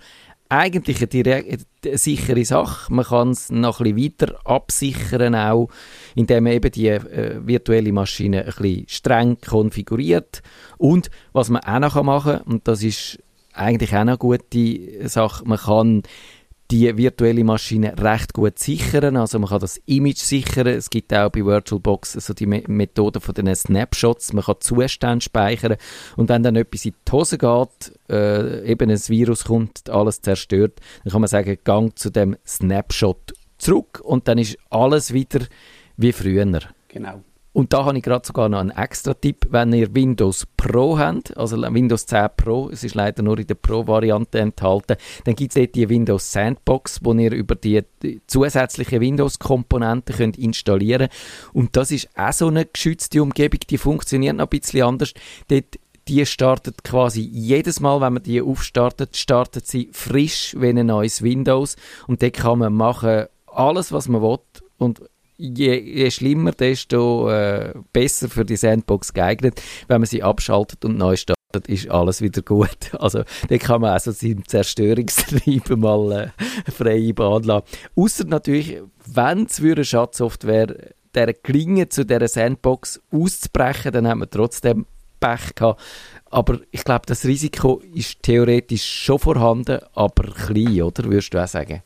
eigentlich 0.49 0.99
eine, 0.99 1.07
direkt, 1.07 1.67
eine 1.85 1.99
sichere 1.99 2.45
Sache. 2.45 2.93
Man 2.93 3.05
kann 3.05 3.31
es 3.31 3.51
noch 3.51 3.81
ein 3.81 3.95
bisschen 3.95 4.19
weiter 4.21 4.39
absichern, 4.47 5.35
auch, 5.35 5.69
indem 6.15 6.45
man 6.45 6.55
eben 6.55 6.71
die 6.71 6.89
äh, 6.89 7.41
virtuelle 7.45 7.93
Maschine 7.93 8.45
ein 8.45 8.53
bisschen 8.57 8.89
streng 8.89 9.39
konfiguriert. 9.41 10.43
Und 10.79 11.11
was 11.33 11.51
man 11.51 11.63
auch 11.65 11.79
noch 11.79 12.03
machen 12.03 12.39
kann, 12.39 12.43
und 12.43 12.69
das 12.69 12.83
ist 12.83 13.19
eigentlich 13.53 13.95
auch 13.95 14.01
eine 14.01 14.19
gute 14.19 15.09
Sache, 15.09 15.45
man 15.45 15.59
kann 15.59 16.03
die 16.73 16.97
virtuelle 16.97 17.45
Maschine 17.45 17.95
recht 17.99 18.33
gut 18.33 18.59
sichern. 18.59 19.19
Also 19.19 19.39
man 19.39 19.51
kann 19.51 19.61
das 19.61 19.77
Image 19.85 20.19
sichern. 20.19 20.67
Es 20.69 20.89
gibt 20.89 21.13
auch 21.13 21.29
bei 21.31 21.45
VirtualBox 21.45 22.17
also 22.17 22.33
die 22.33 22.47
Methode 22.47 23.21
von 23.21 23.35
den 23.35 23.55
Snapshots. 23.55 24.33
Man 24.33 24.43
kann 24.43 24.57
Zustände 24.61 25.23
speichern 25.23 25.77
und 26.17 26.31
wenn 26.31 26.43
dann 26.43 26.57
etwas 26.57 26.87
in 26.87 26.95
die 27.07 27.13
Hose 27.13 27.37
geht, 27.37 27.93
äh, 28.09 28.65
eben 28.65 28.91
ein 28.91 28.99
Virus 28.99 29.45
kommt, 29.45 29.91
alles 29.91 30.23
zerstört, 30.23 30.81
dann 31.05 31.13
kann 31.13 31.21
man 31.21 31.29
sagen, 31.29 31.59
gang 31.63 31.97
zu 31.99 32.11
dem 32.11 32.37
Snapshot 32.47 33.35
zurück 33.59 34.01
und 34.03 34.27
dann 34.27 34.39
ist 34.39 34.57
alles 34.71 35.13
wieder 35.13 35.41
wie 35.99 36.13
früher. 36.13 36.61
Genau. 36.89 37.23
Und 37.53 37.73
da 37.73 37.85
habe 37.85 37.99
ich 37.99 38.03
gerade 38.03 38.27
sogar 38.27 38.49
noch 38.49 38.61
einen 38.61 38.71
extra 38.71 39.13
Tipp, 39.15 39.47
wenn 39.51 39.73
ihr 39.73 39.95
Windows 39.95 40.47
Pro 40.57 40.99
habt, 40.99 41.37
also 41.37 41.61
Windows 41.61 42.07
10 42.07 42.29
Pro, 42.37 42.71
es 42.71 42.83
ist 42.83 42.95
leider 42.95 43.23
nur 43.23 43.39
in 43.39 43.47
der 43.47 43.57
Pro-Variante 43.57 44.39
enthalten, 44.39 44.97
dann 45.25 45.35
gibt 45.35 45.55
es 45.55 45.61
dort 45.61 45.75
die 45.75 45.89
Windows 45.89 46.33
Sandbox, 46.33 47.01
wo 47.03 47.13
ihr 47.13 47.33
über 47.33 47.55
die, 47.55 47.83
zusätzlichen 48.27 49.01
Windows-Komponenten 49.01 50.17
könnt 50.17 50.39
installieren. 50.39 51.09
Und 51.53 51.77
das 51.77 51.91
ist 51.91 52.09
auch 52.17 52.33
so 52.33 52.49
eine 52.49 52.65
geschützte 52.65 53.23
Umgebung, 53.23 53.61
die 53.69 53.79
funktioniert 53.79 54.37
noch 54.37 54.47
ein 54.47 54.49
bisschen 54.61 54.83
anders. 54.83 55.13
Dort 55.49 55.79
die 56.09 56.27
startet 56.27 56.83
quasi 56.83 57.21
jedes 57.21 57.79
Mal, 57.79 58.01
wenn 58.01 58.15
man 58.15 58.23
die 58.23 58.43
aufstartet, 58.43 59.17
startet 59.17 59.69
sie 59.69 59.89
frisch 59.93 60.57
wie 60.59 60.71
ein 60.71 60.87
neues 60.87 61.23
Windows. 61.23 61.77
Und 62.09 62.23
dort 62.23 62.33
kann 62.33 62.59
man 62.59 62.73
machen 62.73 63.27
alles, 63.47 63.93
was 63.93 64.09
man 64.09 64.21
will. 64.21 64.39
Und 64.79 65.01
je, 65.43 65.83
je 65.83 66.11
schlimmer, 66.11 66.53
desto 66.53 67.29
äh, 67.29 67.73
besser 67.93 68.29
für 68.29 68.45
die 68.45 68.57
Sandbox 68.57 69.13
geeignet. 69.13 69.61
Wenn 69.89 70.01
man 70.01 70.07
sie 70.07 70.23
abschaltet 70.23 70.85
und 70.85 70.97
neu 70.97 71.17
startet, 71.17 71.67
ist 71.67 71.91
alles 71.91 72.21
wieder 72.23 72.43
gut. 72.43 72.79
Also 72.99 73.25
da 73.49 73.59
kann 73.59 73.81
man 73.81 73.91
also 73.91 74.13
seinem 74.13 74.47
Zerstörungstrieb 74.47 75.69
mal 75.77 76.33
äh, 76.67 76.71
freie 76.71 77.13
Bahn 77.15 77.43
lassen. 77.43 77.67
Außer 77.97 78.25
natürlich, 78.25 78.81
wenn 79.07 79.47
es 79.47 79.61
eine 79.61 79.85
Schadsoftware 79.85 80.77
der 81.15 81.35
gelingen, 81.35 81.91
zu 81.91 82.07
dieser 82.07 82.29
Sandbox 82.29 83.01
auszubrechen, 83.11 83.93
dann 83.93 84.09
hat 84.09 84.17
man 84.17 84.31
trotzdem 84.31 84.87
Pech 85.21 85.55
gehabt. 85.55 85.81
Aber 86.31 86.61
ich 86.71 86.85
glaube, 86.85 87.03
das 87.07 87.27
Risiko 87.27 87.83
ist 87.95 88.23
theoretisch 88.23 88.85
schon 88.85 89.19
vorhanden, 89.19 89.81
aber 89.95 90.33
klein, 90.33 90.83
oder? 90.83 91.05
Würdest 91.05 91.35
du 91.35 91.43
auch 91.43 91.49
sagen? 91.49 91.83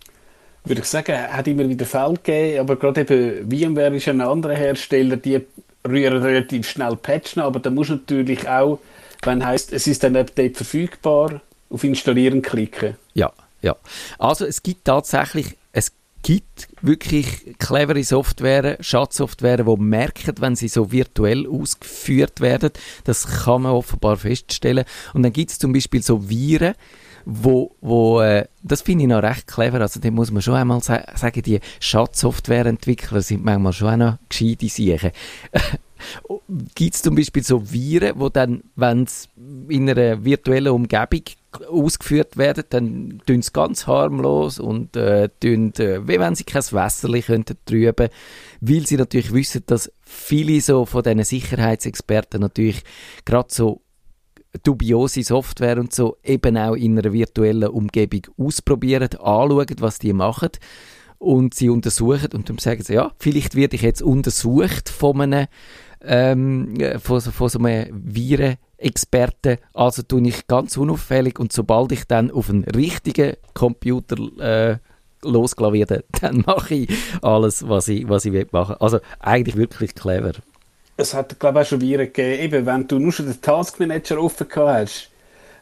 Würde 0.66 0.82
ich 0.82 0.86
sagen, 0.86 1.16
hat 1.16 1.46
immer 1.46 1.68
wieder 1.68 1.86
Fälle 1.86 2.14
gegeben, 2.14 2.60
aber 2.60 2.76
gerade 2.76 3.02
eben 3.02 3.50
VMware 3.50 3.96
ist 3.96 4.08
ein 4.08 4.20
anderer 4.20 4.54
Hersteller, 4.54 5.16
die 5.16 5.40
rühren 5.86 6.22
relativ 6.22 6.68
schnell 6.68 6.96
patchen, 6.96 7.42
aber 7.42 7.60
da 7.60 7.70
muss 7.70 7.88
natürlich 7.88 8.48
auch, 8.48 8.80
wenn 9.22 9.44
heißt, 9.44 9.72
es 9.72 9.86
ist 9.86 10.04
ein 10.04 10.16
Update 10.16 10.56
verfügbar, 10.56 11.40
auf 11.70 11.84
Installieren 11.84 12.42
klicken. 12.42 12.96
Ja, 13.14 13.32
ja. 13.62 13.76
Also 14.18 14.44
es 14.44 14.62
gibt 14.62 14.84
tatsächlich, 14.84 15.56
es 15.72 15.92
gibt 16.22 16.68
wirklich 16.82 17.56
clevere 17.58 18.02
Software, 18.02 18.76
Schadsoftware, 18.80 19.58
die 19.58 19.76
merken, 19.76 20.34
wenn 20.40 20.56
sie 20.56 20.68
so 20.68 20.90
virtuell 20.90 21.46
ausgeführt 21.46 22.40
werden. 22.40 22.70
Das 23.04 23.44
kann 23.44 23.62
man 23.62 23.72
offenbar 23.72 24.16
feststellen. 24.16 24.84
Und 25.14 25.22
dann 25.22 25.32
gibt 25.32 25.50
es 25.52 25.58
zum 25.58 25.72
Beispiel 25.72 26.02
so 26.02 26.28
Viren, 26.28 26.74
wo, 27.28 27.74
wo 27.80 28.20
äh, 28.20 28.46
das 28.62 28.82
finde 28.82 29.04
ich 29.04 29.08
noch 29.08 29.22
recht 29.22 29.48
clever. 29.48 29.80
Also, 29.80 29.98
da 30.00 30.10
muss 30.12 30.30
man 30.30 30.42
schon 30.42 30.54
einmal 30.54 30.80
sa 30.80 31.02
sagen, 31.16 31.42
die 31.42 31.60
Schadsoftwareentwickler 31.80 33.20
sind 33.20 33.44
manchmal 33.44 33.72
schon 33.72 33.88
auch 33.88 33.96
noch 33.96 34.18
gescheite 34.28 34.68
Sachen. 34.68 35.10
Gibt 36.74 36.94
es 36.94 37.02
zum 37.02 37.16
Beispiel 37.16 37.42
so 37.42 37.72
Viren, 37.72 38.12
wo 38.16 38.28
dann, 38.28 38.62
wenn 38.76 39.04
es 39.04 39.28
in 39.68 39.90
einer 39.90 40.24
virtuellen 40.24 40.72
Umgebung 40.72 41.22
ausgeführt 41.68 42.36
werden, 42.36 42.64
dann 42.68 43.22
tun 43.26 43.42
sie 43.42 43.50
ganz 43.52 43.86
harmlos 43.86 44.60
und 44.60 44.94
äh, 44.94 45.30
tun, 45.40 45.72
äh, 45.78 46.06
wie 46.06 46.20
wenn 46.20 46.34
sie 46.34 46.44
kein 46.44 46.62
Wässerchen 46.62 47.22
könnten 47.22 47.56
trüben, 47.64 48.08
weil 48.60 48.86
sie 48.86 48.96
natürlich 48.96 49.32
wissen, 49.32 49.62
dass 49.66 49.90
viele 50.02 50.60
so 50.60 50.84
von 50.84 51.02
diesen 51.02 51.24
Sicherheitsexperten 51.24 52.40
natürlich 52.40 52.84
gerade 53.24 53.48
so 53.50 53.80
dubiose 54.62 55.22
Software 55.22 55.78
und 55.78 55.92
so 55.94 56.16
eben 56.24 56.56
auch 56.56 56.74
in 56.74 56.98
einer 56.98 57.12
virtuellen 57.12 57.68
Umgebung 57.68 58.22
ausprobieren, 58.38 59.08
anschauen, 59.18 59.66
was 59.80 59.98
die 59.98 60.12
machen. 60.12 60.50
Und 61.18 61.54
sie 61.54 61.70
untersuchen 61.70 62.28
und 62.34 62.48
dann 62.48 62.58
sagen 62.58 62.82
sie, 62.82 62.94
ja, 62.94 63.12
vielleicht 63.18 63.54
werde 63.54 63.76
ich 63.76 63.82
jetzt 63.82 64.02
untersucht 64.02 64.90
von 64.90 65.20
einem 65.22 65.46
ähm, 66.02 66.74
von, 67.00 67.20
von 67.20 67.48
so 67.48 67.58
einem 67.58 67.88
Virenexperten, 67.90 69.56
also 69.72 70.02
tue 70.02 70.28
ich 70.28 70.46
ganz 70.46 70.76
unauffällig 70.76 71.38
und 71.38 71.52
sobald 71.52 71.92
ich 71.92 72.04
dann 72.04 72.30
auf 72.30 72.50
einen 72.50 72.64
richtigen 72.64 73.34
Computer 73.54 74.16
äh, 74.38 74.76
losgelassen 75.22 76.02
dann 76.20 76.44
mache 76.46 76.74
ich 76.74 76.98
alles, 77.22 77.68
was 77.68 77.88
ich, 77.88 78.08
was 78.08 78.24
ich 78.24 78.52
machen. 78.52 78.74
Will. 78.74 78.78
Also 78.80 79.00
eigentlich 79.18 79.56
wirklich 79.56 79.94
clever 79.94 80.32
es 80.96 81.14
hat, 81.14 81.38
glaube 81.38 81.60
ich, 81.60 81.66
auch 81.66 81.68
schon 81.70 81.80
Viren 81.80 82.06
gegeben, 82.06 82.42
eben, 82.42 82.66
wenn 82.66 82.88
du 82.88 82.98
nur 82.98 83.12
schon 83.12 83.26
den 83.26 83.40
Taskmanager 83.40 84.20
offen 84.20 84.48
gehabt 84.48 84.80
hast, 84.80 85.10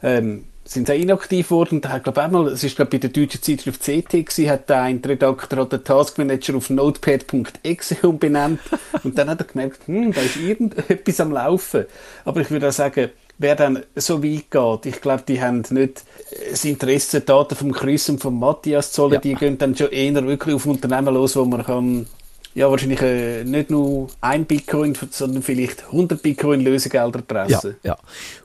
ähm, 0.03 0.45
sind 0.65 0.87
sie 0.87 0.97
inaktiv 0.97 1.49
geworden. 1.49 1.81
Da 1.81 1.91
hat, 1.91 2.05
glaube 2.05 2.21
ich, 2.21 2.25
einmal, 2.25 2.49
es 2.49 2.65
ist, 2.65 2.77
glaube 2.77 2.93
bei 2.93 2.99
der 2.99 3.11
deutschen 3.11 3.43
Zeitschrift 3.43 3.83
CT 3.83 4.11
gewesen, 4.11 4.51
hat 4.51 4.71
ein 4.71 5.03
Redakteur 5.05 5.67
den 5.67 5.85
Taskmanager 5.85 6.57
auf 6.57 6.71
notepad.exe 6.71 7.97
umbenannt. 8.03 8.61
und 9.03 9.19
dann 9.19 9.29
hat 9.29 9.41
er 9.41 9.47
gemerkt, 9.47 9.87
hm, 9.87 10.13
da 10.13 10.21
ist 10.21 10.37
irgendetwas 10.37 11.21
am 11.21 11.33
Laufen. 11.33 11.85
Aber 12.25 12.41
ich 12.41 12.51
würde 12.51 12.69
auch 12.69 12.73
sagen, 12.73 13.11
wer 13.39 13.57
dann 13.57 13.83
so 13.97 14.23
weit 14.23 14.51
geht, 14.51 14.95
ich 14.95 15.01
glaube, 15.01 15.25
die 15.27 15.41
haben 15.41 15.65
nicht 15.71 16.05
das 16.51 16.65
Interesse, 16.65 17.21
Daten 17.21 17.57
vom 17.57 17.73
Chris 17.73 18.09
und 18.09 18.21
von 18.21 18.39
Matthias 18.39 18.93
zu 18.93 19.03
holen, 19.03 19.15
ja. 19.15 19.21
die 19.21 19.35
gehen 19.35 19.59
dann 19.59 19.77
schon 19.77 19.91
eher 19.91 20.27
wirklich 20.27 20.55
auf 20.55 20.67
Unternehmen 20.67 21.13
los, 21.13 21.37
wo 21.37 21.45
man 21.45 21.65
kann 21.65 22.07
ja, 22.55 22.71
wahrscheinlich 22.71 23.03
äh, 23.03 23.43
nicht 23.45 23.71
nur 23.71 24.09
ein 24.21 24.45
Bitcoin, 24.45 24.97
sondern 25.11 25.43
vielleicht 25.43 25.87
100 25.87 26.23
Bitcoin 26.23 26.61
Lösegelder 26.61 27.23
pressen. 27.23 27.77
Ja, 27.83 27.91
ja. 27.91 27.99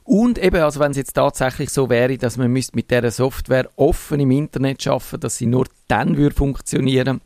Und 0.03 0.39
eben, 0.39 0.61
also 0.61 0.79
wenn 0.79 0.91
es 0.91 0.97
jetzt 0.97 1.13
tatsächlich 1.13 1.69
so 1.69 1.89
wäre, 1.89 2.17
dass 2.17 2.37
man 2.37 2.51
müsste 2.51 2.75
mit 2.75 2.89
dieser 2.89 3.11
Software 3.11 3.69
offen 3.75 4.19
im 4.19 4.31
Internet 4.31 4.81
schaffen, 4.81 5.19
dass 5.19 5.37
sie 5.37 5.45
nur 5.45 5.67
dann 5.87 6.17
würde 6.17 6.35
funktionieren, 6.35 7.21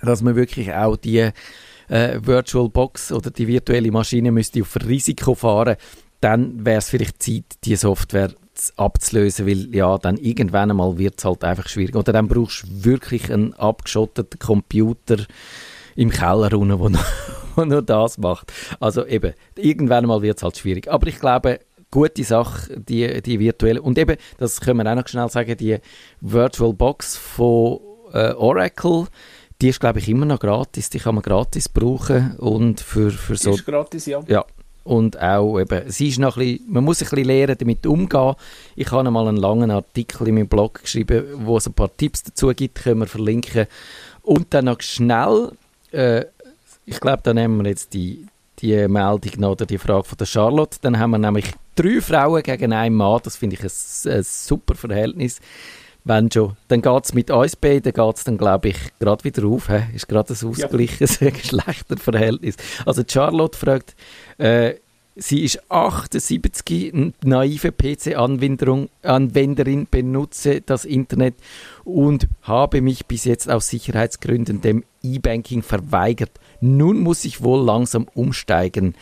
dass 0.00 0.22
man 0.22 0.36
wirklich 0.36 0.72
auch 0.72 0.96
die 0.96 1.30
äh, 1.88 2.18
Virtual 2.22 2.68
Box 2.70 3.12
oder 3.12 3.30
die 3.30 3.46
virtuelle 3.46 3.90
Maschine 3.90 4.32
müsste 4.32 4.62
auf 4.62 4.76
Risiko 4.86 5.34
fahren, 5.34 5.76
dann 6.20 6.64
wäre 6.64 6.78
es 6.78 6.88
vielleicht 6.88 7.22
Zeit, 7.22 7.44
die 7.64 7.76
Software 7.76 8.32
abzulösen, 8.76 9.46
weil 9.46 9.74
ja, 9.74 9.98
dann 9.98 10.16
irgendwann 10.16 10.70
einmal 10.70 10.96
wird 10.96 11.18
es 11.18 11.24
halt 11.24 11.44
einfach 11.44 11.68
schwierig. 11.68 11.96
Oder 11.96 12.12
dann 12.12 12.28
brauchst 12.28 12.62
du 12.62 12.84
wirklich 12.84 13.30
einen 13.30 13.52
abgeschotteten 13.54 14.38
Computer, 14.38 15.18
im 15.96 16.10
Keller 16.10 16.52
unten, 16.52 16.78
wo 16.78 16.88
nur, 16.88 17.04
wo 17.56 17.64
nur 17.64 17.82
das 17.82 18.18
macht. 18.18 18.52
Also 18.80 19.06
eben, 19.06 19.34
irgendwann 19.56 20.06
mal 20.06 20.22
wird 20.22 20.38
es 20.38 20.42
halt 20.42 20.56
schwierig. 20.58 20.88
Aber 20.88 21.06
ich 21.06 21.20
glaube, 21.20 21.60
gute 21.90 22.24
Sache, 22.24 22.80
die, 22.80 23.22
die 23.22 23.38
virtuelle. 23.38 23.80
Und 23.80 23.98
eben, 23.98 24.16
das 24.38 24.60
können 24.60 24.82
wir 24.82 24.90
auch 24.90 24.96
noch 24.96 25.08
schnell 25.08 25.28
sagen, 25.28 25.56
die 25.56 25.78
Virtual 26.20 26.72
Box 26.72 27.16
von 27.16 27.78
äh, 28.12 28.32
Oracle, 28.32 29.06
die 29.62 29.68
ist, 29.68 29.80
glaube 29.80 30.00
ich, 30.00 30.08
immer 30.08 30.26
noch 30.26 30.40
gratis. 30.40 30.90
Die 30.90 30.98
kann 30.98 31.14
man 31.14 31.22
gratis 31.22 31.68
brauchen. 31.68 32.36
Und 32.38 32.80
für, 32.80 33.10
für 33.10 33.36
so. 33.36 33.50
Die 33.50 33.56
ist 33.56 33.66
gratis, 33.66 34.06
ja. 34.06 34.20
Ja. 34.26 34.44
Und 34.82 35.18
auch 35.18 35.58
eben, 35.58 35.90
sie 35.90 36.08
ist 36.08 36.18
noch 36.18 36.36
ein 36.36 36.40
bisschen, 36.40 36.72
man 36.72 36.84
muss 36.84 37.00
ein 37.00 37.08
bisschen 37.08 37.24
lernen, 37.24 37.56
damit 37.58 37.86
umzugehen. 37.86 38.34
Ich 38.76 38.90
habe 38.90 39.10
mal 39.10 39.26
einen 39.26 39.38
langen 39.38 39.70
Artikel 39.70 40.28
in 40.28 40.34
meinem 40.34 40.48
Blog 40.48 40.82
geschrieben, 40.82 41.24
wo 41.36 41.56
es 41.56 41.66
ein 41.66 41.72
paar 41.72 41.96
Tipps 41.96 42.22
dazu 42.22 42.48
gibt, 42.48 42.82
können 42.82 43.00
wir 43.00 43.06
verlinken. 43.06 43.66
Und 44.20 44.52
dann 44.52 44.66
noch 44.66 44.82
schnell 44.82 45.52
äh, 45.94 46.26
ich 46.86 47.00
glaube, 47.00 47.22
da 47.22 47.32
nehmen 47.32 47.62
wir 47.62 47.70
jetzt 47.70 47.94
die, 47.94 48.26
die 48.58 48.88
Meldung 48.88 49.32
noch 49.38 49.52
oder 49.52 49.66
die 49.66 49.78
Frage 49.78 50.04
von 50.04 50.18
der 50.18 50.26
Charlotte. 50.26 50.78
Dann 50.80 50.98
haben 50.98 51.12
wir 51.12 51.18
nämlich 51.18 51.46
drei 51.74 52.00
Frauen 52.00 52.42
gegen 52.42 52.72
einen 52.72 52.94
Mann. 52.94 53.20
Das 53.22 53.36
finde 53.36 53.56
ich 53.56 53.62
ein, 53.62 54.12
ein, 54.12 54.22
super 54.22 54.74
Verhältnis. 54.74 55.40
Wenn 56.06 56.30
schon, 56.30 56.54
dann 56.68 56.82
geht 56.82 57.04
es 57.04 57.14
mit 57.14 57.30
uns 57.30 57.56
beiden, 57.56 57.92
geht 57.92 58.16
es 58.16 58.24
dann, 58.24 58.36
glaube 58.36 58.68
ich, 58.68 58.76
gerade 58.98 59.24
wieder 59.24 59.46
auf. 59.46 59.68
He? 59.68 59.94
Ist 59.94 60.06
gerade 60.06 60.34
ein 60.34 60.48
ausgleiches 60.48 61.20
ja. 61.20 61.30
Geschlechterverhältnis. 61.30 62.56
Also 62.84 63.02
Charlotte 63.08 63.56
fragt, 63.56 63.94
äh, 64.36 64.74
Sie 65.16 65.44
ist 65.44 65.70
78, 65.70 67.14
naive 67.22 67.70
PC-Anwenderin, 67.70 69.86
benutze 69.88 70.60
das 70.60 70.84
Internet 70.84 71.36
und 71.84 72.26
habe 72.42 72.80
mich 72.80 73.06
bis 73.06 73.24
jetzt 73.24 73.48
aus 73.48 73.68
Sicherheitsgründen 73.68 74.60
dem 74.60 74.82
E-Banking 75.04 75.62
verweigert. 75.62 76.32
Nun 76.60 76.98
muss 76.98 77.24
ich 77.24 77.44
wohl 77.44 77.64
langsam 77.64 78.08
umsteigen. 78.14 78.96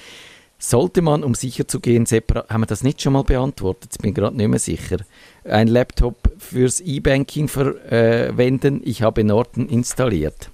Sollte 0.58 1.00
man, 1.00 1.24
um 1.24 1.34
sicher 1.34 1.66
zu 1.66 1.80
gehen, 1.80 2.04
separat, 2.04 2.50
haben 2.50 2.60
wir 2.60 2.66
das 2.66 2.84
nicht 2.84 3.00
schon 3.00 3.14
mal 3.14 3.24
beantwortet? 3.24 3.92
Ich 3.94 3.98
bin 3.98 4.12
gerade 4.12 4.36
nicht 4.36 4.48
mehr 4.48 4.58
sicher. 4.58 4.98
Ein 5.44 5.66
Laptop 5.66 6.30
fürs 6.38 6.80
E-Banking 6.80 7.48
verwenden. 7.48 8.82
Ich 8.84 9.00
habe 9.00 9.24
Norton 9.24 9.66
installiert. 9.66 10.50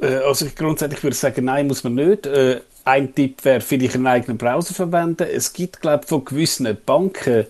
Äh, 0.00 0.16
also 0.16 0.46
ich 0.46 0.54
grundsätzlich 0.54 1.02
würde 1.02 1.16
sagen, 1.16 1.46
nein, 1.46 1.66
muss 1.66 1.82
man 1.82 1.94
nicht. 1.94 2.26
Äh, 2.26 2.60
ein 2.84 3.14
Tipp 3.14 3.44
wäre 3.44 3.60
vielleicht 3.60 3.94
einen 3.94 4.06
eigenen 4.06 4.38
Browser 4.38 4.74
verwenden. 4.74 5.26
Es 5.30 5.52
gibt, 5.52 5.80
glaube 5.80 6.00
ich, 6.04 6.08
von 6.08 6.24
gewissen 6.24 6.76
Banken, 6.84 7.46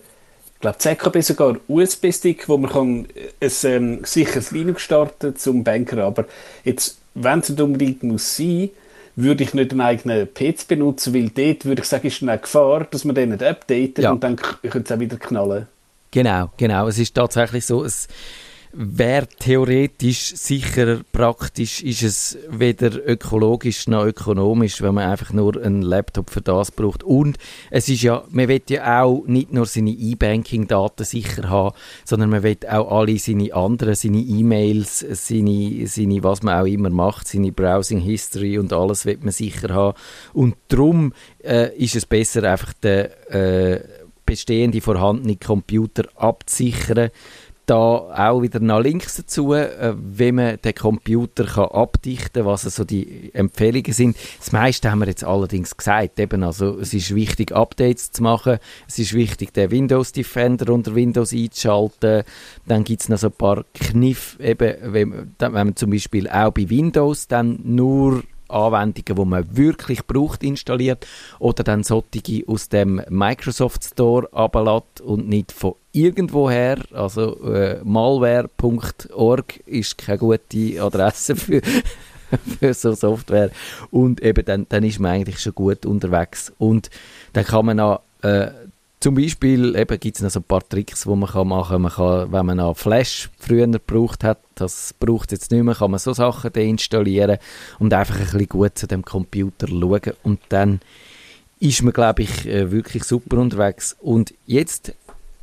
ich 0.53 0.59
glaube, 0.61 0.77
ZKB 0.77 1.21
sogar 1.21 1.57
USB-Stick, 1.67 2.47
wo 2.47 2.57
man 2.57 2.71
kann 2.71 3.07
ein 3.39 3.51
ähm, 3.63 4.01
sicheres 4.03 4.51
Linux 4.51 4.83
starten 4.83 5.35
zum 5.35 5.63
Banker. 5.63 6.03
Aber 6.03 6.25
jetzt, 6.63 6.99
wenn 7.15 7.39
es 7.39 7.49
unbedingt 7.49 8.03
muss 8.03 8.37
sein, 8.37 8.69
würde 9.15 9.43
ich 9.43 9.53
nicht 9.53 9.71
einen 9.71 9.81
eigenen 9.81 10.27
PC 10.33 10.67
benutzen, 10.67 11.13
weil 11.13 11.29
dort 11.29 11.65
würde 11.65 11.81
ich 11.81 11.87
sagen, 11.87 12.07
ist 12.07 12.21
eine 12.21 12.37
Gefahr, 12.37 12.85
dass 12.85 13.03
man 13.03 13.15
den 13.15 13.29
nicht 13.29 13.43
updatet 13.43 13.99
ja. 13.99 14.11
und 14.11 14.23
dann 14.23 14.35
könnte 14.35 14.79
es 14.79 14.91
auch 14.91 14.99
wieder 14.99 15.17
knallen. 15.17 15.67
Genau, 16.11 16.49
genau. 16.57 16.87
Es 16.87 16.99
ist 16.99 17.15
tatsächlich 17.15 17.65
so, 17.65 17.83
es 17.83 18.07
wäre 18.73 19.27
theoretisch 19.27 20.33
sicher 20.35 21.01
praktisch, 21.11 21.83
ist 21.83 22.03
es 22.03 22.37
weder 22.49 23.05
ökologisch 23.07 23.87
noch 23.87 24.05
ökonomisch, 24.05 24.81
wenn 24.81 24.95
man 24.95 25.09
einfach 25.09 25.33
nur 25.33 25.61
einen 25.61 25.81
Laptop 25.81 26.29
für 26.29 26.41
das 26.41 26.71
braucht. 26.71 27.03
Und 27.03 27.37
es 27.69 27.89
ist 27.89 28.01
ja, 28.01 28.23
man 28.29 28.47
will 28.47 28.61
ja 28.69 29.03
auch 29.03 29.23
nicht 29.25 29.51
nur 29.51 29.65
seine 29.65 29.91
E-Banking-Daten 29.91 31.03
sicher 31.03 31.49
haben, 31.49 31.75
sondern 32.05 32.29
man 32.29 32.43
will 32.43 32.57
auch 32.69 32.99
alle 32.99 33.17
seine 33.17 33.53
anderen, 33.53 33.95
seine 33.95 34.19
E-Mails, 34.19 34.99
seine, 34.99 35.87
seine, 35.87 36.23
was 36.23 36.43
man 36.43 36.61
auch 36.61 36.67
immer 36.67 36.89
macht, 36.89 37.27
seine 37.27 37.51
Browsing-History 37.51 38.57
und 38.57 38.71
alles 38.73 39.05
will 39.05 39.19
man 39.21 39.31
sicher 39.31 39.73
haben. 39.73 39.97
Und 40.33 40.55
darum 40.69 41.13
äh, 41.43 41.75
ist 41.77 41.95
es 41.95 42.05
besser, 42.05 42.43
einfach 42.49 42.73
den 42.73 43.07
äh, 43.29 43.81
bestehende 44.25 44.79
vorhandene 44.79 45.35
Computer 45.35 46.03
abzusichern 46.15 47.09
da 47.71 48.29
auch 48.29 48.41
wieder 48.41 48.59
noch 48.59 48.81
Links 48.81 49.15
dazu, 49.15 49.53
äh, 49.53 49.95
wie 49.97 50.33
man 50.33 50.57
den 50.61 50.75
Computer 50.75 51.45
kann 51.45 51.69
abdichten 51.69 52.43
kann, 52.43 52.45
was 52.45 52.65
also 52.65 52.83
die 52.83 53.31
Empfehlungen 53.33 53.93
sind. 53.93 54.17
Das 54.39 54.51
meiste 54.51 54.91
haben 54.91 54.99
wir 54.99 55.07
jetzt 55.07 55.23
allerdings 55.23 55.77
gesagt. 55.77 56.19
Eben, 56.19 56.43
also, 56.43 56.77
es 56.79 56.93
ist 56.93 57.15
wichtig, 57.15 57.53
Updates 57.53 58.11
zu 58.11 58.23
machen. 58.23 58.57
Es 58.89 58.99
ist 58.99 59.13
wichtig, 59.13 59.53
den 59.53 59.71
Windows 59.71 60.11
Defender 60.11 60.73
unter 60.73 60.95
Windows 60.95 61.31
einzuschalten. 61.31 62.23
Dann 62.65 62.83
gibt 62.83 63.03
es 63.03 63.09
noch 63.09 63.19
so 63.19 63.27
ein 63.27 63.33
paar 63.33 63.63
Kniffe, 63.73 64.43
eben, 64.43 64.93
wenn, 64.93 65.31
wenn 65.39 65.51
man 65.53 65.75
zum 65.77 65.91
Beispiel 65.91 66.27
auch 66.27 66.51
bei 66.51 66.69
Windows 66.69 67.29
dann 67.29 67.57
nur 67.63 68.21
Anwendungen, 68.51 69.15
die 69.15 69.25
man 69.25 69.57
wirklich 69.57 70.05
braucht, 70.05 70.43
installiert 70.43 71.07
oder 71.39 71.63
dann 71.63 71.83
solche 71.83 72.43
aus 72.47 72.69
dem 72.69 73.01
Microsoft 73.09 73.83
Store 73.83 74.27
ablässt 74.33 75.01
und 75.01 75.27
nicht 75.27 75.51
von 75.51 75.75
irgendwoher. 75.91 76.77
Also 76.93 77.43
äh, 77.51 77.81
malware.org 77.83 79.57
ist 79.65 79.97
keine 79.97 80.17
gute 80.17 80.81
Adresse 80.81 81.35
für, 81.35 81.61
für 82.59 82.73
so 82.73 82.93
Software 82.93 83.51
und 83.89 84.21
eben 84.21 84.45
dann, 84.45 84.65
dann 84.69 84.83
ist 84.83 84.99
man 84.99 85.11
eigentlich 85.11 85.39
schon 85.39 85.55
gut 85.55 85.85
unterwegs 85.85 86.51
und 86.57 86.89
dann 87.33 87.45
kann 87.45 87.65
man 87.65 87.79
auch 87.79 88.01
zum 89.01 89.15
Beispiel 89.15 89.73
gibt 89.99 90.15
es 90.15 90.21
noch 90.21 90.29
so 90.29 90.39
ein 90.39 90.43
paar 90.43 90.67
Tricks, 90.67 91.03
die 91.03 91.09
man 91.09 91.27
kann 91.27 91.47
machen 91.47 91.71
kann. 91.71 91.81
Man 91.81 91.91
kann, 91.91 92.31
wenn 92.31 92.45
man 92.45 92.57
noch 92.57 92.77
Flash 92.77 93.29
früher 93.39 93.65
gebraucht 93.65 94.23
hat, 94.23 94.37
das 94.53 94.93
braucht 94.99 95.31
jetzt 95.31 95.49
nicht 95.49 95.63
mehr, 95.63 95.73
kann 95.73 95.89
man 95.89 95.99
so 95.99 96.13
Sachen 96.13 96.53
deinstallieren 96.53 97.39
und 97.79 97.93
einfach 97.95 98.15
ein 98.15 98.25
bisschen 98.25 98.47
gut 98.47 98.77
zu 98.77 98.87
dem 98.87 99.03
Computer 99.03 99.67
schauen. 99.67 100.13
Und 100.21 100.39
dann 100.49 100.81
ist 101.59 101.81
man, 101.81 101.93
glaube 101.93 102.21
ich, 102.21 102.45
äh, 102.45 102.71
wirklich 102.71 103.03
super 103.03 103.37
unterwegs. 103.37 103.97
Und 103.99 104.35
jetzt 104.45 104.93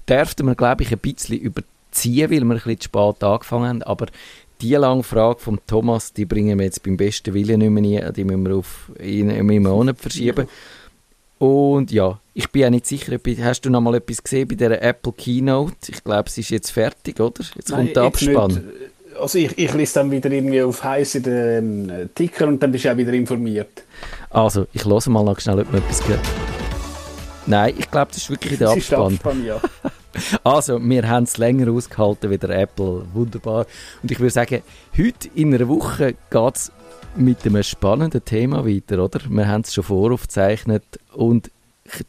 dürften 0.08 0.46
wir, 0.46 0.54
glaube 0.54 0.84
ich, 0.84 0.92
ein 0.92 0.98
bisschen 0.98 1.38
überziehen, 1.38 2.30
weil 2.30 2.44
wir 2.44 2.44
ein 2.44 2.48
bisschen 2.50 2.80
zu 2.80 2.84
spät 2.84 3.24
angefangen 3.24 3.68
haben. 3.68 3.82
Aber 3.82 4.06
die 4.60 4.74
lange 4.74 5.02
Frage 5.02 5.40
von 5.40 5.58
Thomas, 5.66 6.12
die 6.12 6.26
bringen 6.26 6.58
wir 6.58 6.64
jetzt 6.64 6.84
beim 6.84 6.96
besten 6.96 7.34
Willen 7.34 7.58
nicht 7.58 7.70
mehr 7.70 8.04
rein. 8.04 8.14
Die 8.14 8.24
müssen 8.24 8.46
wir 8.46 8.56
auf 8.56 8.92
in 9.00 9.30
einem 9.30 9.62
Monat 9.64 9.98
verschieben. 9.98 10.46
Und 11.38 11.92
ja, 11.92 12.18
ich 12.34 12.50
bin 12.50 12.62
ja 12.62 12.70
nicht 12.70 12.86
sicher, 12.86 13.16
hast 13.42 13.60
du 13.62 13.70
noch 13.70 13.80
mal 13.80 13.94
etwas 13.94 14.22
gesehen 14.22 14.48
bei 14.48 14.56
der 14.56 14.82
Apple 14.82 15.12
Keynote? 15.12 15.74
Ich 15.88 16.02
glaube, 16.02 16.28
es 16.28 16.38
ist 16.38 16.50
jetzt 16.50 16.70
fertig, 16.70 17.20
oder? 17.20 17.44
Jetzt 17.54 17.70
Nein, 17.70 17.86
kommt 17.86 17.96
der 17.96 18.02
Abspann. 18.02 18.72
Also 19.20 19.38
ich, 19.38 19.56
ich 19.58 19.72
lese 19.74 19.94
dann 19.94 20.10
wieder 20.10 20.30
irgendwie 20.30 20.62
auf 20.62 20.82
heiß 20.82 21.16
in 21.16 21.22
den 21.24 21.90
ähm, 21.90 22.10
Ticker 22.14 22.46
und 22.46 22.62
dann 22.62 22.70
bist 22.70 22.84
du 22.84 22.92
auch 22.92 22.96
wieder 22.96 23.12
informiert. 23.12 23.82
Also, 24.30 24.66
ich 24.72 24.84
höre 24.84 25.08
mal 25.10 25.24
noch 25.24 25.40
schnell, 25.40 25.58
ob 25.58 25.72
man 25.72 25.82
etwas 25.82 26.00
gehört. 26.02 26.20
Nein, 27.46 27.74
ich 27.76 27.90
glaube, 27.90 28.08
das 28.12 28.18
ist 28.18 28.30
wirklich 28.30 28.58
der 28.58 28.70
Abspann. 28.70 29.14
Ist 29.14 29.24
der 29.24 29.30
Abspann 29.30 29.44
ja. 29.44 29.60
also, 30.44 30.80
wir 30.82 31.08
haben 31.08 31.24
es 31.24 31.38
länger 31.38 31.70
ausgehalten 31.70 32.30
wie 32.30 32.38
der 32.38 32.50
Apple. 32.50 33.04
Wunderbar. 33.12 33.66
Und 34.02 34.10
ich 34.10 34.18
würde 34.20 34.32
sagen, 34.32 34.62
heute 34.96 35.28
in 35.34 35.54
einer 35.54 35.68
Woche 35.68 36.14
geht 36.30 36.56
es 36.56 36.72
mit 37.16 37.44
einem 37.44 37.62
spannenden 37.62 38.24
Thema 38.24 38.66
weiter, 38.66 39.02
oder? 39.02 39.20
Wir 39.28 39.48
haben 39.48 39.62
es 39.62 39.74
schon 39.74 39.84
voraufgezeichnet 39.84 40.84
und 41.12 41.50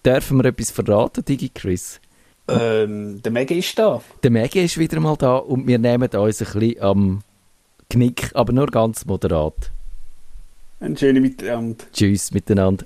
dürfen 0.05 0.37
wir 0.37 0.45
etwas 0.45 0.71
verraten, 0.71 1.23
Digi 1.25 1.49
Chris? 1.49 1.99
Ähm, 2.47 3.21
der 3.21 3.31
Mega 3.31 3.55
ist 3.55 3.77
da. 3.77 4.01
Der 4.23 4.31
Mega 4.31 4.59
ist 4.59 4.77
wieder 4.77 4.99
mal 4.99 5.15
da 5.15 5.37
und 5.37 5.67
wir 5.67 5.79
nehmen 5.79 6.09
uns 6.09 6.41
ein 6.41 6.59
bisschen 6.59 6.81
am 6.81 7.21
Knick, 7.89 8.31
aber 8.33 8.53
nur 8.53 8.67
ganz 8.67 9.05
moderat. 9.05 9.71
Ein 10.79 10.95
schönes 10.95 11.21
Miteinander. 11.21 11.85
Tschüss 11.91 12.31
miteinander. 12.31 12.85